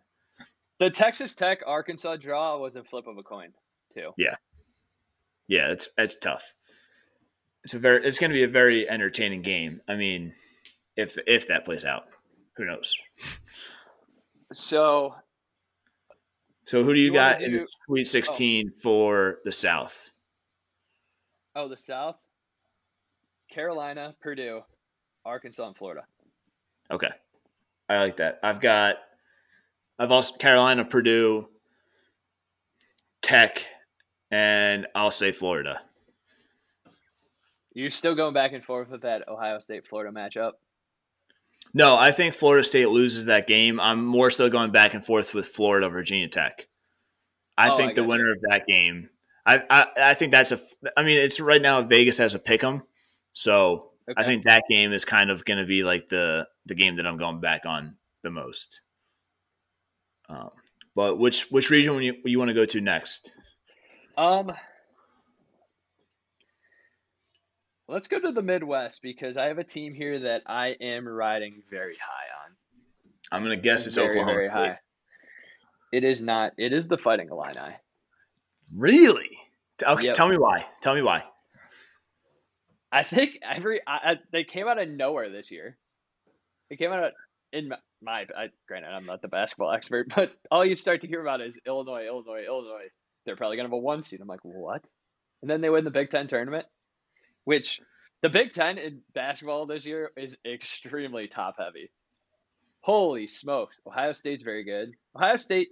[0.79, 3.51] The Texas Tech Arkansas draw was a flip of a coin,
[3.93, 4.11] too.
[4.17, 4.35] Yeah,
[5.47, 6.53] yeah, it's it's tough.
[7.63, 9.81] It's a very it's going to be a very entertaining game.
[9.87, 10.33] I mean,
[10.95, 12.05] if if that plays out,
[12.55, 12.95] who knows?
[14.51, 15.15] So
[16.65, 18.03] So who do you, You got in the Sweet oh.
[18.03, 20.13] sixteen for the South?
[21.55, 22.17] Oh, the South,
[23.49, 24.61] Carolina, Purdue,
[25.25, 26.05] Arkansas, and Florida.
[26.89, 27.09] Okay.
[27.89, 28.39] I like that.
[28.41, 28.97] I've got
[29.99, 31.47] I've also Carolina, Purdue,
[33.21, 33.65] Tech,
[34.31, 35.81] and I'll say Florida.
[37.73, 40.53] You're still going back and forth with that Ohio State Florida matchup.
[41.73, 43.79] No, I think Florida State loses that game.
[43.79, 46.67] I'm more so going back and forth with Florida, Virginia Tech.
[47.57, 49.09] I Oh, think I the winner of that game.
[49.45, 50.59] I, I I think that's a.
[50.97, 52.83] I mean, it's right now Vegas has a pick 'em,
[53.33, 56.97] so I think that game is kind of going to be like the the game
[56.97, 58.81] that I'm going back on the most.
[60.29, 60.49] Um,
[60.95, 63.31] but which which region would you you want to go to next?
[64.17, 64.51] Um,
[67.91, 71.61] let's go to the Midwest because I have a team here that I am riding
[71.69, 72.55] very high on.
[73.31, 74.33] I'm going to guess it's very, Oklahoma.
[74.33, 74.79] very high.
[75.91, 76.53] It is not.
[76.57, 77.75] It is the Fighting Illini.
[78.77, 79.29] Really?
[79.83, 80.15] Okay, Yep.
[80.15, 80.65] tell me why.
[80.81, 81.23] Tell me why.
[82.91, 85.77] I think every I, I, they came out of nowhere this year.
[86.69, 87.11] They came out of,
[87.51, 91.07] in my, my I, granted I'm not the basketball expert, but all you start to
[91.07, 92.87] hear about is Illinois, Illinois, Illinois.
[93.25, 94.21] They're probably gonna have a one seed.
[94.21, 94.83] I'm like, what?
[95.41, 96.65] And then they win the Big Ten tournament,
[97.43, 97.79] which
[98.21, 101.91] the Big Ten in basketball this year is extremely top heavy.
[102.81, 103.79] Holy smokes!
[103.85, 104.93] Ohio State's very good.
[105.15, 105.69] Ohio State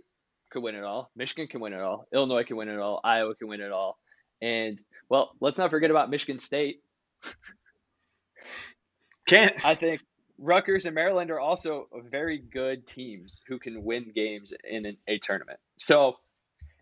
[0.50, 1.12] could win it all.
[1.16, 2.08] Michigan can win it all.
[2.14, 3.00] Illinois can win it all.
[3.04, 3.98] Iowa can win it all.
[4.42, 4.80] And
[5.10, 6.82] well, let's not forget about Michigan State.
[9.28, 9.64] Can't.
[9.64, 10.02] I think
[10.40, 15.20] Rutgers and Maryland are also very good teams who can win games in an, a
[15.20, 15.60] tournament.
[15.78, 16.18] So,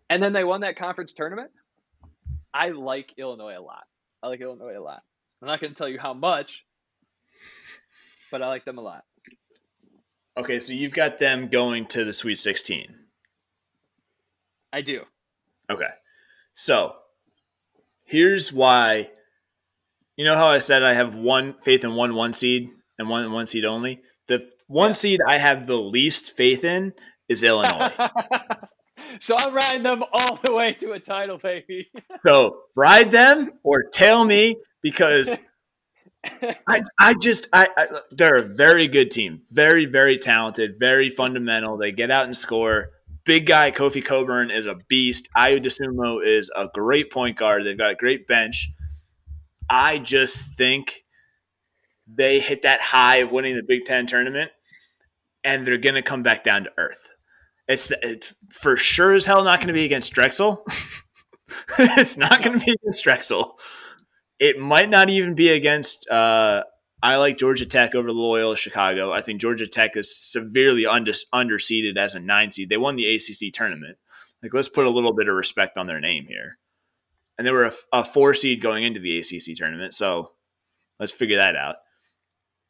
[0.08, 1.50] and then they won that conference tournament.
[2.54, 3.84] I like Illinois a lot.
[4.22, 5.02] I like Illinois a lot.
[5.40, 6.64] I'm not going to tell you how much,
[8.30, 9.04] but I like them a lot.
[10.36, 12.94] Okay, so you've got them going to the Sweet 16.
[14.72, 15.02] I do.
[15.70, 15.88] Okay.
[16.52, 16.94] So
[18.04, 19.10] here's why.
[20.16, 23.30] You know how I said I have one faith in one one seed and one
[23.32, 24.02] one seed only?
[24.26, 24.94] The one yeah.
[24.94, 26.92] seed I have the least faith in
[27.28, 27.92] is Illinois.
[29.20, 31.90] so I'm riding them all the way to a title, baby.
[32.16, 35.38] so ride them or tail me because
[36.66, 41.76] I, I just I, I, they're a very good team, very very talented, very fundamental.
[41.76, 42.88] They get out and score
[43.28, 45.28] big guy Kofi Cockburn is a beast.
[45.36, 47.62] Ayo Dosunmu is a great point guard.
[47.62, 48.70] They've got a great bench.
[49.68, 51.04] I just think
[52.06, 54.50] they hit that high of winning the Big Ten tournament,
[55.44, 57.10] and they're going to come back down to earth.
[57.68, 60.64] It's, it's for sure as hell not going to be against Drexel.
[61.78, 63.58] it's not going to be against Drexel.
[64.38, 66.62] It might not even be against uh,
[67.02, 69.12] I like Georgia Tech over Loyola Chicago.
[69.12, 72.68] I think Georgia Tech is severely under, underseeded as a nine seed.
[72.68, 73.98] They won the ACC tournament.
[74.42, 76.58] Like, let's put a little bit of respect on their name here.
[77.36, 79.94] And they were a, a four seed going into the ACC tournament.
[79.94, 80.32] So
[80.98, 81.76] let's figure that out.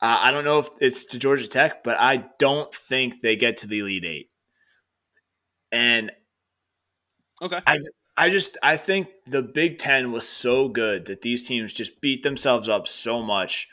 [0.01, 3.59] Uh, I don't know if it's to Georgia Tech, but I don't think they get
[3.59, 4.29] to the Elite Eight.
[5.73, 6.13] And
[7.43, 7.81] okay, I
[8.17, 12.23] I just I think the Big Ten was so good that these teams just beat
[12.23, 13.69] themselves up so much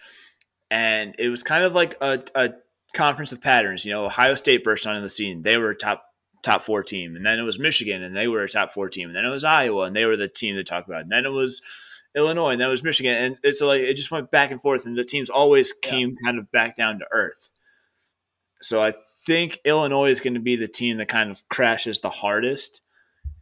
[0.71, 2.49] and it was kind of like a, a
[2.93, 3.85] conference of patterns.
[3.85, 6.03] You know, Ohio State burst onto the scene; they were a top
[6.43, 9.07] top four team, and then it was Michigan, and they were a top four team,
[9.07, 11.25] and then it was Iowa, and they were the team to talk about, and then
[11.25, 11.61] it was
[12.15, 14.85] Illinois, and then it was Michigan, and it's like it just went back and forth,
[14.85, 16.25] and the teams always came yeah.
[16.25, 17.49] kind of back down to earth.
[18.61, 18.93] So I
[19.25, 22.81] think Illinois is going to be the team that kind of crashes the hardest.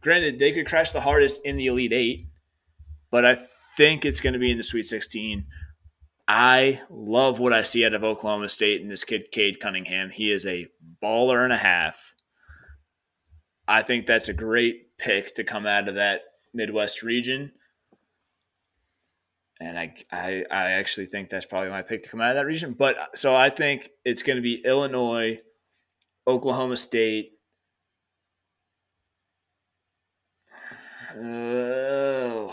[0.00, 2.28] Granted, they could crash the hardest in the Elite Eight,
[3.10, 3.36] but I
[3.76, 5.46] think it's going to be in the Sweet 16
[6.26, 10.10] I love what I see out of Oklahoma State and this kid, Cade Cunningham.
[10.10, 10.66] He is a
[11.02, 12.14] baller and a half.
[13.68, 16.22] I think that's a great pick to come out of that
[16.54, 17.52] Midwest region.
[19.60, 22.46] And I, I, I actually think that's probably my pick to come out of that
[22.46, 22.72] region.
[22.72, 25.38] But so I think it's going to be Illinois,
[26.26, 27.32] Oklahoma State.
[31.16, 32.52] Uh,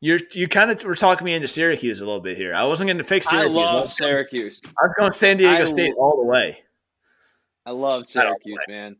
[0.00, 2.54] you're you kind of were talking me into Syracuse a little bit here.
[2.54, 3.50] I wasn't going to pick Syracuse.
[3.50, 4.60] I love I was Syracuse.
[4.64, 6.58] I was going San Diego I State all the way.
[7.66, 8.96] I love Syracuse, I man.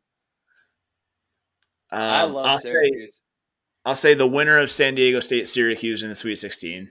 [1.90, 3.16] Um, I love I'll Syracuse.
[3.16, 3.22] Say,
[3.84, 6.90] I'll say the winner of San Diego State Syracuse in the Sweet 16.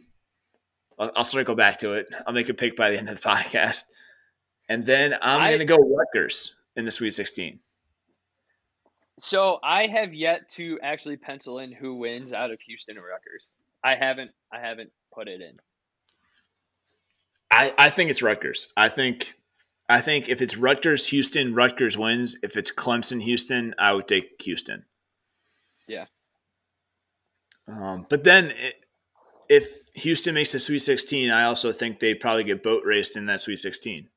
[0.99, 2.07] I'll, I'll circle back to it.
[2.25, 3.83] I'll make a pick by the end of the podcast,
[4.67, 7.59] and then I'm going to go Rutgers in the Sweet 16.
[9.19, 13.45] So I have yet to actually pencil in who wins out of Houston and Rutgers.
[13.83, 15.59] I haven't I haven't put it in.
[17.51, 18.69] I, I think it's Rutgers.
[18.75, 19.35] I think
[19.89, 22.37] I think if it's Rutgers Houston, Rutgers wins.
[22.41, 24.85] If it's Clemson Houston, I would take Houston.
[25.87, 26.05] Yeah.
[27.67, 28.85] Um, but then it,
[29.49, 33.25] if Houston makes the Sweet 16, I also think they probably get boat raced in
[33.25, 34.07] that Sweet 16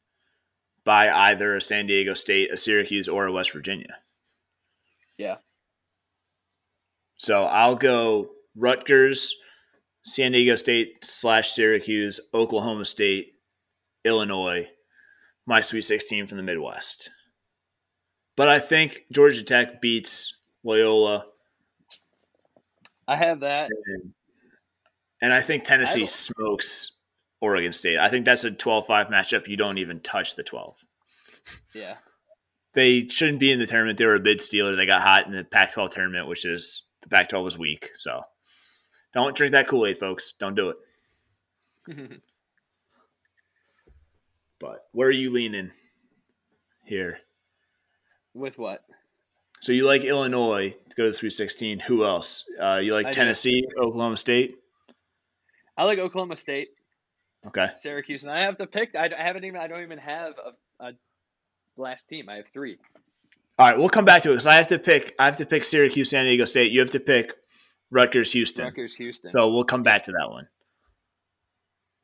[0.84, 3.96] by either a San Diego State, a Syracuse, or a West Virginia.
[5.18, 5.36] Yeah.
[7.16, 9.34] So I'll go Rutgers,
[10.04, 13.32] San Diego State slash Syracuse, Oklahoma State,
[14.04, 14.68] Illinois,
[15.46, 17.10] my Sweet 16 from the Midwest.
[18.36, 21.24] But I think Georgia Tech beats Loyola.
[23.06, 23.70] I have that.
[23.86, 24.12] And,
[25.22, 26.93] and I think Tennessee I smokes
[27.44, 27.98] Oregon State.
[27.98, 29.46] I think that's a 12 5 matchup.
[29.48, 30.84] You don't even touch the 12.
[31.74, 31.96] Yeah.
[32.72, 33.98] They shouldn't be in the tournament.
[33.98, 34.74] They were a bid stealer.
[34.76, 37.90] They got hot in the Pac 12 tournament, which is the Pac 12 was weak.
[37.94, 38.22] So
[39.12, 40.32] don't drink that Kool Aid, folks.
[40.32, 40.76] Don't do it.
[44.58, 45.70] but where are you leaning
[46.84, 47.18] here?
[48.32, 48.84] With what?
[49.60, 51.78] So you like Illinois to go to the Sweet 16.
[51.80, 52.46] Who else?
[52.60, 53.82] Uh, you like I Tennessee, do.
[53.82, 54.56] Oklahoma State?
[55.76, 56.68] I like Oklahoma State.
[57.46, 57.68] Okay.
[57.72, 58.94] Syracuse, and I have to pick.
[58.94, 59.60] I, haven't even.
[59.60, 60.34] I don't even have
[60.80, 60.92] a, a
[61.76, 62.28] last team.
[62.28, 62.78] I have three.
[63.58, 64.40] All right, we'll come back to it.
[64.40, 65.14] So I have to pick.
[65.18, 66.72] I have to pick Syracuse, San Diego State.
[66.72, 67.34] You have to pick
[67.90, 68.64] Rutgers, Houston.
[68.64, 69.30] Rutgers, Houston.
[69.30, 70.48] So we'll come back to that one.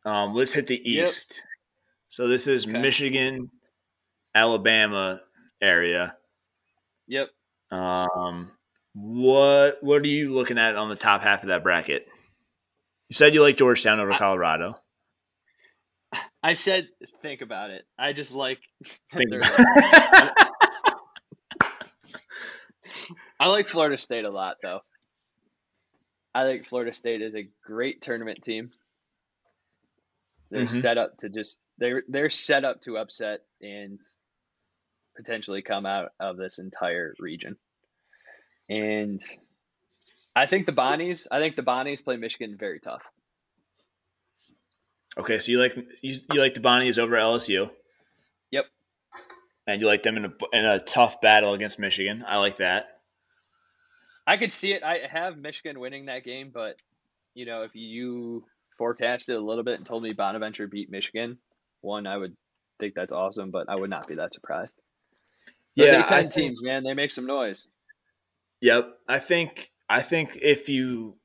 [0.05, 1.37] Um, let's hit the East.
[1.37, 1.45] Yep.
[2.09, 2.79] So this is okay.
[2.79, 3.51] Michigan,
[4.35, 5.21] Alabama
[5.61, 6.17] area.
[7.09, 7.31] Yep.
[7.71, 8.53] Um,
[8.95, 12.07] what what are you looking at on the top half of that bracket?
[13.09, 14.77] You said you like Georgetown over Colorado.
[16.43, 16.89] I said
[17.23, 17.85] think about it.
[17.99, 18.59] I just like
[23.39, 24.81] I like Florida State a lot though.
[26.35, 28.71] I think Florida State is a great tournament team.
[30.51, 30.81] They're Mhm.
[30.81, 33.99] set up to just they're they're set up to upset and
[35.17, 37.57] potentially come out of this entire region.
[38.69, 39.21] And
[40.37, 43.03] I think the Bonnies, I think the Bonnies play Michigan very tough.
[45.19, 47.71] Okay, so you like you, you like the Bonnies over LSU.
[48.51, 48.67] Yep.
[49.67, 52.25] And you like them in a in a tough battle against Michigan.
[52.27, 53.01] I like that.
[54.27, 54.83] I could see it.
[54.83, 56.77] I have Michigan winning that game, but
[57.35, 58.45] you know, if you
[58.79, 61.39] forecasted a little bit and told me Bonaventure beat Michigan,
[61.81, 62.37] one, I would
[62.79, 64.77] think that's awesome, but I would not be that surprised.
[65.77, 67.69] Those Yeah, A10 teams, man, they make some noise.
[68.61, 68.99] Yep.
[69.09, 71.17] I think I think if you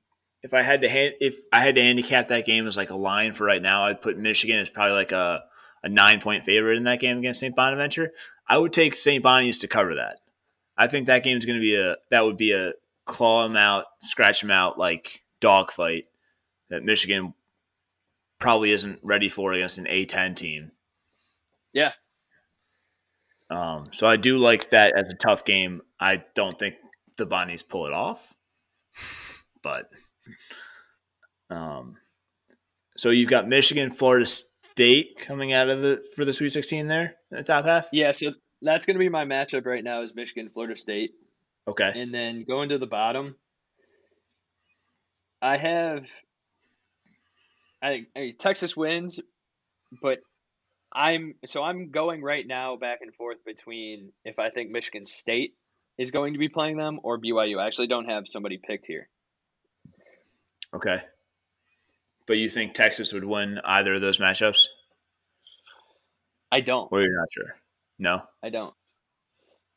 [0.46, 2.96] if I had to hand, if I had to handicap that game as like a
[2.96, 5.44] line for right now, I'd put Michigan as probably like a,
[5.82, 7.56] a nine point favorite in that game against St.
[7.56, 8.12] Bonaventure.
[8.48, 9.24] I would take St.
[9.24, 10.20] Bonnie's to cover that.
[10.78, 12.74] I think that game's going to be a that would be a
[13.06, 16.06] claw them out, scratch them out like dog fight
[16.70, 17.34] that Michigan
[18.38, 20.72] probably isn't ready for against an A10 team.
[21.74, 21.94] Yeah.
[23.50, 25.82] Um, so I do like that as a tough game.
[26.00, 26.76] I don't think
[27.18, 28.36] the Bonnies pull it off,
[29.64, 29.90] but
[31.50, 31.98] um,
[32.98, 37.16] so you've got Michigan, Florida State coming out of the for the Sweet 16 there
[37.32, 37.90] in the top half.
[37.92, 41.12] Yeah, so that's going to be my matchup right now is Michigan, Florida State.
[41.68, 41.92] Okay.
[41.96, 43.36] And then going to the bottom,
[45.42, 46.06] I have
[47.82, 49.20] I, I Texas wins,
[50.02, 50.20] but
[50.94, 55.54] I'm so I'm going right now back and forth between if I think Michigan State
[55.98, 57.60] is going to be playing them or BYU.
[57.60, 59.08] I actually don't have somebody picked here.
[60.76, 61.02] Okay.
[62.28, 64.68] But you think Texas would win either of those matchups,
[66.52, 66.92] I don't.
[66.92, 67.56] or you're not sure?
[68.00, 68.24] No.
[68.44, 68.74] I don't.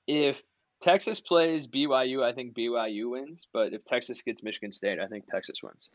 [0.06, 0.42] If
[0.80, 5.26] Texas plays BYU, I think BYU wins, but if Texas gets Michigan State, I think
[5.26, 5.90] Texas wins.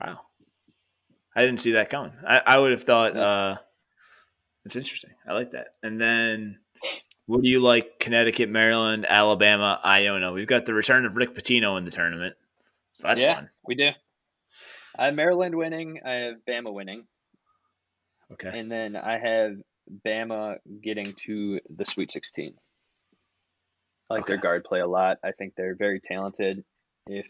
[0.00, 0.20] Wow.
[1.36, 2.12] I didn't see that coming.
[2.26, 3.56] I, I would have thought uh
[4.64, 5.10] it's interesting.
[5.26, 5.74] I like that.
[5.82, 6.58] And then
[7.28, 10.32] what do you like Connecticut, Maryland, Alabama, Iona?
[10.32, 12.34] We've got the return of Rick Pitino in the tournament.
[12.94, 13.34] So that's Yeah.
[13.34, 13.50] fun.
[13.66, 13.90] We do.
[14.98, 16.00] I have Maryland winning.
[16.02, 17.06] I have Bama winning.
[18.32, 18.58] Okay.
[18.58, 19.56] And then I have
[20.06, 22.58] Bama getting to the Sweet 16.
[24.08, 25.18] I like their guard play a lot.
[25.22, 26.64] I think they're very talented.
[27.06, 27.26] If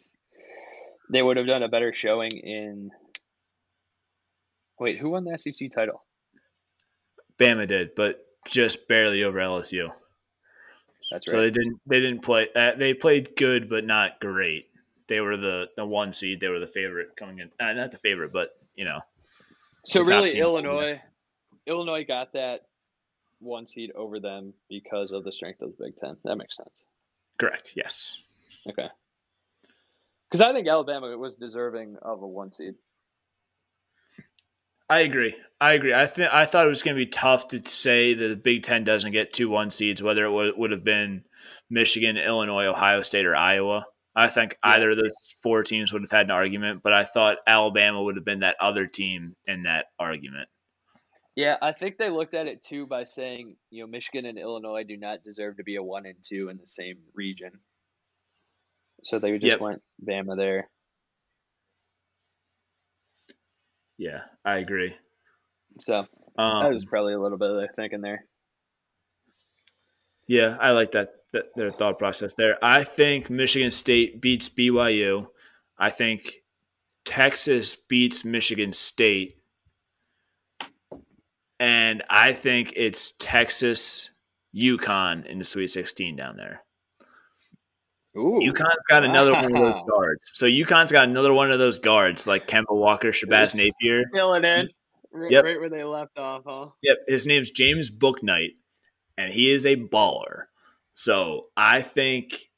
[1.11, 2.93] they would have done a better showing in.
[4.79, 6.07] Wait, who won the SEC title?
[7.37, 9.90] Bama did, but just barely over LSU.
[11.11, 11.37] That's right.
[11.37, 14.66] So they didn't they didn't play uh, they played good but not great.
[15.09, 16.40] They were the the one seed.
[16.40, 17.51] They were the favorite coming in.
[17.59, 19.01] Uh, not the favorite, but you know.
[19.85, 20.38] So really.
[20.38, 21.01] Illinois,
[21.66, 22.66] Illinois got that
[23.40, 26.16] one seed over them because of the strength of the Big Ten.
[26.24, 26.85] That makes sense.
[27.38, 27.72] Correct.
[27.74, 28.20] Yes.
[28.68, 28.88] Okay.
[30.31, 32.74] Because I think Alabama was deserving of a one seed.
[34.88, 35.35] I agree.
[35.61, 35.92] I agree.
[35.92, 38.62] I think I thought it was going to be tough to say that the Big
[38.62, 41.24] Ten doesn't get two one seeds, whether it would, would have been
[41.68, 43.85] Michigan, Illinois, Ohio State, or Iowa.
[44.14, 44.70] I think Yeah.
[44.70, 48.16] either of those four teams would have had an argument, but I thought Alabama would
[48.16, 50.48] have been that other team in that argument.
[51.37, 54.83] Yeah, I think they looked at it too by saying, you know, Michigan and Illinois
[54.83, 57.53] do not deserve to be a one and two in the same region.
[59.05, 59.61] So they just Yep.
[59.61, 60.68] went Bama there.
[63.99, 64.95] Yeah, I agree.
[65.81, 66.07] So
[66.37, 68.25] that Um, was probably a little bit of their thinking there.
[70.29, 72.63] Yeah, I like that, that their thought process there.
[72.63, 75.27] I think Michigan State beats BYU.
[75.79, 76.35] I think
[77.05, 79.37] Texas beats Michigan State.
[81.59, 84.11] And I think it's Texas
[84.55, 86.63] UConn in the Sweet 16 down there.
[88.19, 88.40] Ooh.
[88.42, 90.31] UConn's got another one of those guards.
[90.35, 93.54] So UConn's got another one of those guards like Kemba Walker, Shabazz Yes.
[93.54, 94.04] Napier.
[94.12, 94.69] Filling in.
[95.12, 95.44] Right, Yep.
[95.44, 96.66] right where they left off, huh?
[96.83, 98.56] Yep, his name's James Bouknight,
[99.16, 100.44] and he is a baller.
[100.94, 102.50] So I think,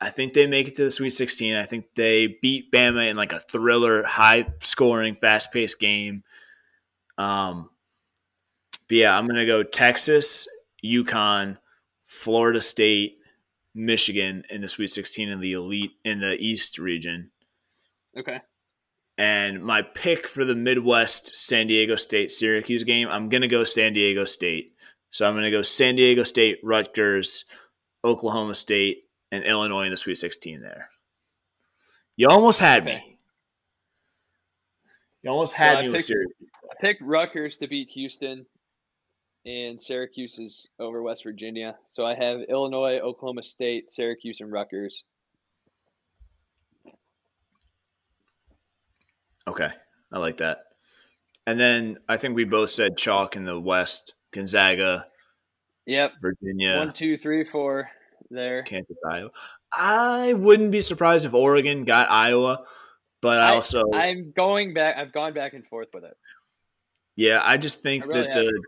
[0.00, 1.54] I think they make it to the Sweet 16.
[1.54, 6.22] I think they beat Bama in like a thriller, high scoring, fast paced game.
[7.16, 7.70] Um,
[8.88, 10.48] but yeah, I'm gonna go Texas,
[10.84, 11.56] UConn,
[12.04, 13.18] Florida State,
[13.74, 17.30] Michigan in the Sweet 16 in the elite in the East region.
[18.18, 18.40] Okay.
[19.18, 23.64] And my pick for the Midwest San Diego State Syracuse game, I'm going to go
[23.64, 24.74] San Diego State.
[25.10, 27.44] So I'm going to go San Diego State, Rutgers,
[28.04, 30.88] Oklahoma State, and Illinois in the Sweet 16 there.
[32.16, 32.94] You almost had Okay.
[32.96, 33.18] me.
[35.22, 36.50] You almost So had I me with picked- Syracuse.
[36.70, 38.44] I picked Rutgers to beat Houston,
[39.44, 41.76] and Syracuse is over West Virginia.
[41.88, 45.04] So I have Illinois, Oklahoma State, Syracuse, and Rutgers.
[49.48, 49.68] Okay,
[50.12, 50.58] I like that.
[51.46, 55.06] And then I think we both said chalk in the West, Gonzaga,
[55.86, 56.12] Yep.
[56.22, 57.90] Virginia, One, two, three, four.
[58.30, 58.62] There.
[58.62, 59.30] Kansas, Iowa.
[59.74, 62.64] I wouldn't be surprised if Oregon got Iowa,
[63.20, 64.96] but I, I- also, I'm going back.
[64.96, 66.16] I've gone back and forth with it.
[67.16, 68.62] yeah, I just think I really that the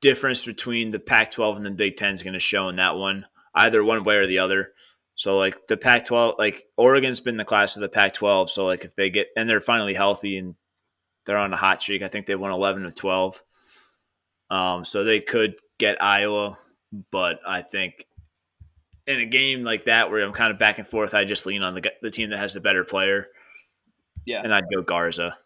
[0.00, 3.26] difference between the Pac-12 and the Big Ten is going to show in that one,
[3.54, 4.72] either one way or the other.
[5.14, 8.48] So like the Pac-12, like Oregon's been the class of the Pac-12.
[8.48, 10.54] So like if they get and they're finally healthy and
[11.26, 13.42] they're on a hot streak, I think they won 11 of 12.
[14.50, 16.58] Um, so they could get Iowa,
[17.10, 18.06] but I think
[19.06, 21.62] in a game like that where I'm kind of back and forth, I just lean
[21.62, 23.26] on the the team that has the better player.
[24.26, 24.42] Yeah.
[24.42, 25.36] and I'd go Garza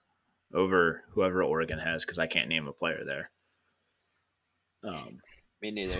[0.53, 3.31] over whoever Oregon has because I can't name a player there.
[4.87, 5.19] Um,
[5.63, 5.99] Me neither.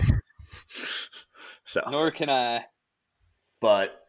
[1.65, 2.65] so Nor can I.
[3.61, 4.05] But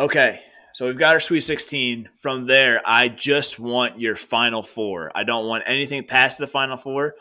[0.00, 0.40] okay,
[0.72, 2.08] so we've got our Sweet 16.
[2.18, 5.12] From there, I just want your Final Four.
[5.14, 7.14] I don't want anything past the Final Four.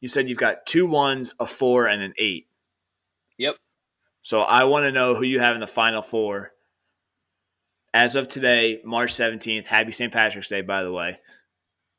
[0.00, 2.48] You said you've got two ones, a four, and an eight.
[3.38, 3.56] Yep.
[4.22, 6.52] So I want to know who you have in the Final Four.
[7.94, 10.12] As of today, March 17th, happy St.
[10.12, 11.16] Patrick's Day, by the way.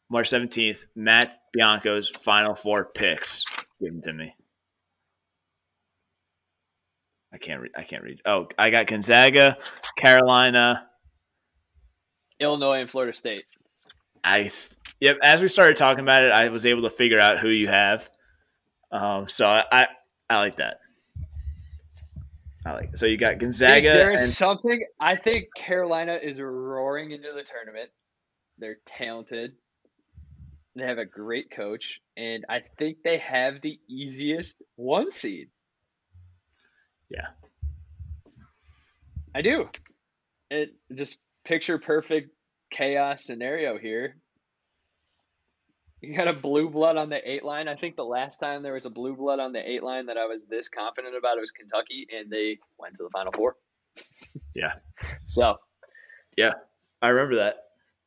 [0.09, 3.45] March 17th, Matt Bianco's Final Four picks.
[3.81, 4.35] Give them to me.
[7.33, 7.71] I can't read.
[7.75, 8.21] I can't read.
[8.25, 9.57] Oh, I got Gonzaga,
[9.97, 10.87] Carolina.
[12.39, 13.45] Illinois and Florida State.
[14.23, 14.51] I
[14.99, 15.17] yep.
[15.23, 18.09] As we started talking about it, I was able to figure out who you have.
[18.91, 19.87] Um, so I, I
[20.29, 20.77] I like that.
[22.65, 22.97] I like it.
[22.97, 24.85] So you got Dude, Gonzaga there is and something.
[24.99, 27.89] I think Carolina is roaring into the tournament.
[28.57, 29.53] They're talented.
[30.75, 35.49] They have a great coach, and I think they have the easiest one seed.
[37.09, 37.27] Yeah.
[39.35, 39.69] I do.
[40.49, 42.31] It just picture perfect
[42.71, 44.17] chaos scenario here.
[46.01, 47.67] You got a blue blood on the eight line.
[47.67, 50.17] I think the last time there was a blue blood on the eight line that
[50.17, 53.55] I was this confident about it was Kentucky, and they went to the Final Four.
[54.53, 54.73] Yeah.
[55.25, 55.57] So
[56.35, 56.53] Yeah,
[57.01, 57.55] I remember that.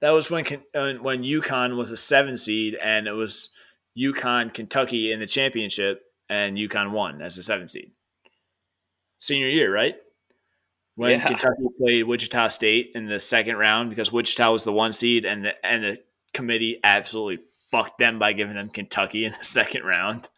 [0.06, 3.50] That was when uh, when UConn was a seven seed, and it was
[3.98, 7.90] UConn Kentucky in the championship, and UConn won as a seven seed.
[9.18, 9.96] Senior year, right?
[10.94, 11.26] When Yeah.
[11.26, 15.44] Kentucky played Wichita State in the second round, because Wichita was the one seed, and
[15.44, 15.98] the and the
[16.32, 20.28] committee absolutely fucked them by giving them Kentucky in the second round.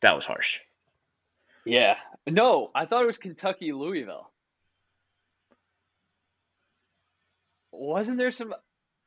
[0.00, 0.58] That was harsh.
[1.64, 4.28] yeah, no, I thought it was Kentucky Louisville.
[7.78, 8.54] Wasn't there some?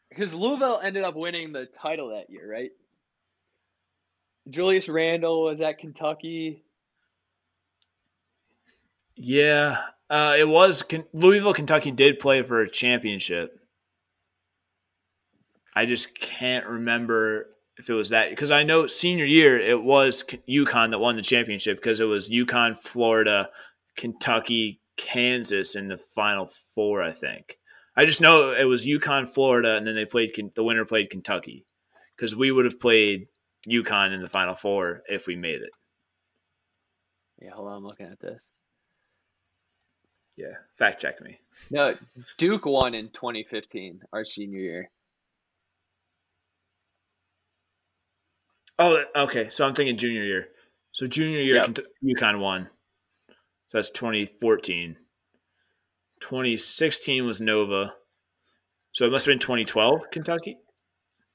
[0.09, 2.71] Because Louisville ended up winning the title that year, right?
[4.49, 6.63] Julius Randle was at Kentucky.
[9.15, 9.77] Yeah,
[10.09, 13.53] uh, it was Louisville, Kentucky did play for a championship.
[15.75, 17.47] I just can't remember
[17.77, 21.21] if it was that because I know senior year it was UConn that won the
[21.21, 23.47] championship because it was UConn, Florida,
[23.95, 27.01] Kentucky, Kansas in the final four.
[27.03, 27.57] I think.
[27.95, 31.65] I just know it was UConn, Florida, and then they played the winner played Kentucky
[32.15, 33.27] because we would have played
[33.67, 35.71] UConn in the final four if we made it.
[37.41, 38.41] Yeah, hold on, I'm looking at this.
[40.37, 41.39] Yeah, fact check me.
[41.69, 41.95] No,
[42.37, 44.91] Duke won in 2015, our senior year.
[48.79, 49.49] Oh, okay.
[49.49, 50.47] So I'm thinking junior year.
[50.91, 51.77] So junior year, Yep.
[52.03, 52.67] UConn won.
[53.67, 54.97] So that's 2014.
[56.21, 57.93] 2016 was Nova.
[58.93, 60.57] So it must have been 2012 Kentucky.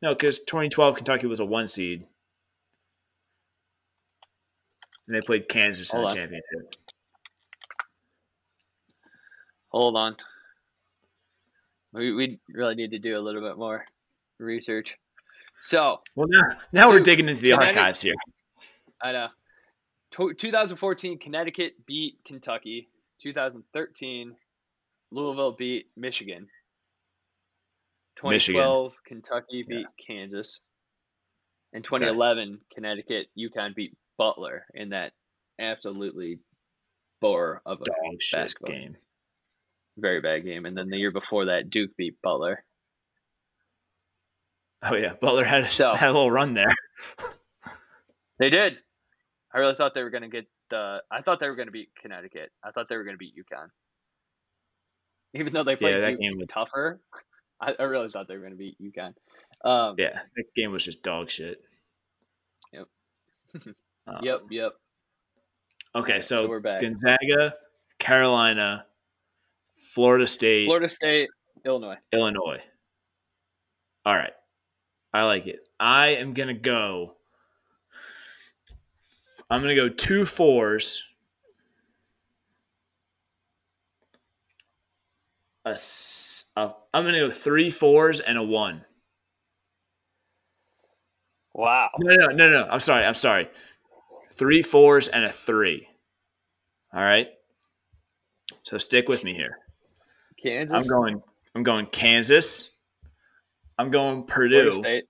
[0.03, 2.07] No, because 2012 Kentucky was a one seed,
[5.07, 6.14] and they played Kansas in the on.
[6.14, 6.74] championship.
[9.68, 10.16] Hold on.
[11.93, 13.84] We we really need to do a little bit more
[14.39, 14.97] research.
[15.62, 18.14] So Well, now, now we're digging into the archives here.
[19.03, 19.28] I know.
[20.12, 22.89] Tw 2014, Connecticut beat Kentucky.
[23.22, 24.37] 2013,
[25.12, 26.48] Louisville beat Michigan.
[28.16, 30.61] 2012, Kentucky beat Kansas.
[31.72, 35.12] In 2011, Connecticut, UConn beat Butler in that
[35.61, 36.38] absolutely
[37.20, 38.74] bore of a Dog shit basketball.
[38.74, 38.96] game.
[39.98, 40.64] very bad game.
[40.64, 42.64] And then the year before that, Duke beat Butler.
[44.82, 46.72] Oh yeah, Butler had a, So- had a little run there.
[48.38, 48.76] They did.
[49.54, 50.98] I really thought they were going to get the.
[51.11, 52.50] I thought they were going to beat Connecticut.
[52.62, 53.68] I thought they were going to beat UConn.
[55.37, 57.01] Even though they played Yeah, that game was- tougher,
[57.61, 59.14] I, I really thought they were going to beat UConn.
[59.64, 61.61] Um, Yeah, that game was just dog shit.
[62.72, 62.87] Yep.
[64.09, 64.43] Um, Yep.
[64.51, 64.72] Yep.
[65.97, 66.80] Okay, so, so we're back.
[66.80, 67.55] Gonzaga,
[67.99, 68.87] Carolina,
[69.74, 71.28] Florida State, Florida State,
[71.64, 71.97] Illinois.
[72.12, 72.61] Illinois.
[74.05, 74.32] All right.
[75.12, 75.59] I like it.
[75.80, 77.14] I am going to go.
[79.51, 81.03] I'm going to go two fours.
[85.67, 85.77] A,
[86.57, 88.85] a, I'm going to go three fours and a one.
[91.53, 91.91] Wow.
[91.99, 92.69] No, no, no, no.
[92.71, 93.05] I'm sorry.
[93.05, 93.51] I'm sorry.
[94.33, 95.89] Three fours and a three.
[96.95, 97.29] All right.
[98.62, 99.59] So stick with me here.
[100.43, 100.85] Kansas.
[100.85, 101.21] I'm going.
[101.55, 102.71] I'm going Kansas.
[103.79, 104.75] I'm going Florida Purdue.
[104.75, 105.05] State.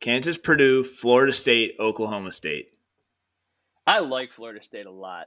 [0.00, 2.70] Kansas, Purdue, Florida State, Oklahoma State.
[3.86, 5.26] I like Florida State a lot.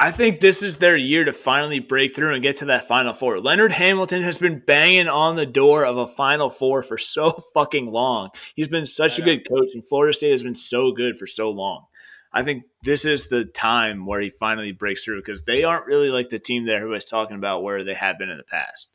[0.00, 3.12] I think this is their year to finally break through and get to that Final
[3.12, 3.38] Four.
[3.38, 7.86] Leonard Hamilton has been banging on the door of a Final Four for so fucking
[7.86, 8.30] long.
[8.56, 9.32] He's been such I a know.
[9.32, 11.84] good coach, and Florida State has been so good for so long.
[12.32, 16.10] I think this is the time where he finally breaks through because they aren't really
[16.10, 18.92] like the team that everybody's talking about where they have been in the past.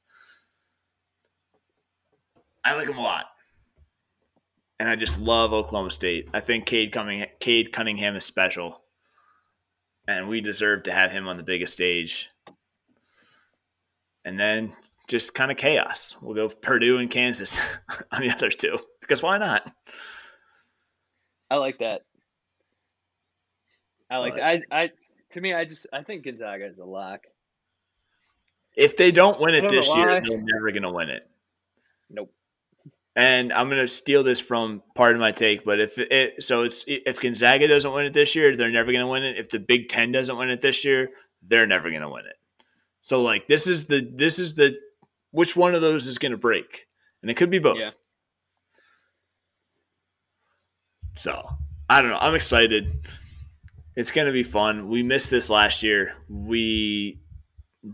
[2.65, 3.25] I like them a lot.
[4.77, 6.27] And I just love Oklahoma State.
[6.33, 8.81] I think Cade, Cunningham, Cade Cunningham is special
[10.09, 12.31] and we deserve to have him on the biggest stage.
[14.25, 14.73] And then
[15.07, 16.17] just kind of chaos.
[16.19, 17.59] We'll go Purdue and Kansas
[18.11, 19.71] on the other two because why not?
[21.51, 22.01] I like that.
[24.09, 24.63] I like uh, that.
[24.71, 24.91] I, I
[25.31, 27.25] to me, I just I think Gonzaga is a lock.
[28.75, 31.28] If they don't win it this year, they're never going to win it.
[33.15, 36.63] And I'm going to steal this from part of my take, but if it so
[36.63, 39.37] it's if Gonzaga doesn't win it this year, they're never going to win it.
[39.37, 41.09] If the Big 10 doesn't win it this year,
[41.41, 42.35] they're never going to win it.
[43.01, 44.77] So like this is the this is the
[45.31, 46.87] which one of those is going to break?
[47.21, 47.79] And it could be both.
[47.79, 47.91] Yeah.
[51.15, 51.49] So,
[51.89, 52.19] I don't know.
[52.19, 53.07] I'm excited.
[53.95, 54.87] It's going to be fun.
[54.87, 56.15] We missed this last year.
[56.29, 57.19] We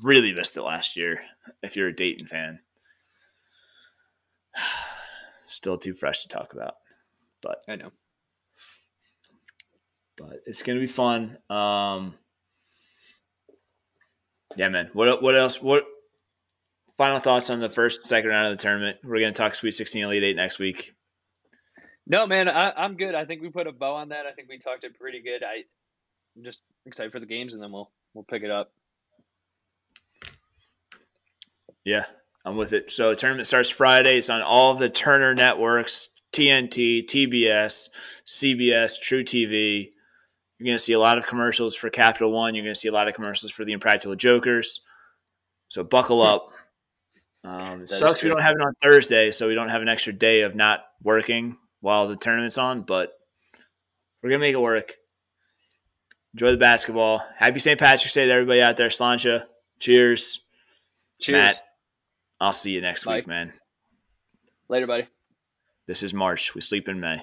[0.03, 1.22] really missed it last year
[1.63, 2.59] if you're a Dayton fan.
[5.56, 6.74] Still too fresh to talk about,
[7.41, 7.91] but I know.
[10.18, 11.38] but it's gonna be fun.
[11.49, 12.16] Um,
[14.58, 14.89] yeah, man.
[14.91, 15.62] What what else?
[15.62, 15.86] What
[16.97, 18.97] final thoughts on the first second round of the tournament?
[19.01, 20.93] We're gonna talk Sweet Sixteen, Elite Eight next week.
[22.06, 23.16] No, man, I, I'm good.
[23.16, 24.26] I think we put a bow on that.
[24.26, 25.41] I think we talked it pretty good.
[25.41, 25.64] I,
[26.36, 28.74] I'm just excited for the games, and then we'll we'll pick it up.
[31.86, 32.03] Yeah,
[32.45, 32.91] I'm with it.
[32.91, 34.17] So the tournament starts Friday.
[34.17, 37.89] It's on all the Turner networks: TNT, TBS,
[38.25, 39.87] CBS, truTV.
[40.57, 42.55] You're going to see a lot of commercials for Capital One.
[42.55, 44.81] You're going to see a lot of commercials for the Impractical Jokers.
[45.67, 46.45] So buckle up.
[47.43, 49.89] Um, it is sucks we don't have it on Thursday, so we don't have an
[49.89, 52.81] extra day of not working while the tournament's on.
[52.81, 53.11] But
[54.21, 54.93] we're gonna make it work.
[56.33, 57.23] Enjoy the basketball.
[57.37, 57.79] Happy St.
[57.79, 58.89] Patrick's Day to everybody out there.
[58.89, 59.45] Sláinte.
[59.79, 60.39] Cheers.
[61.21, 61.33] Cheers.
[61.33, 61.64] Matt.
[62.39, 63.17] I'll see you next Bye.
[63.17, 63.53] week, man.
[64.67, 65.07] Later, buddy.
[65.88, 66.55] This is March.
[66.55, 67.21] We sleep in May.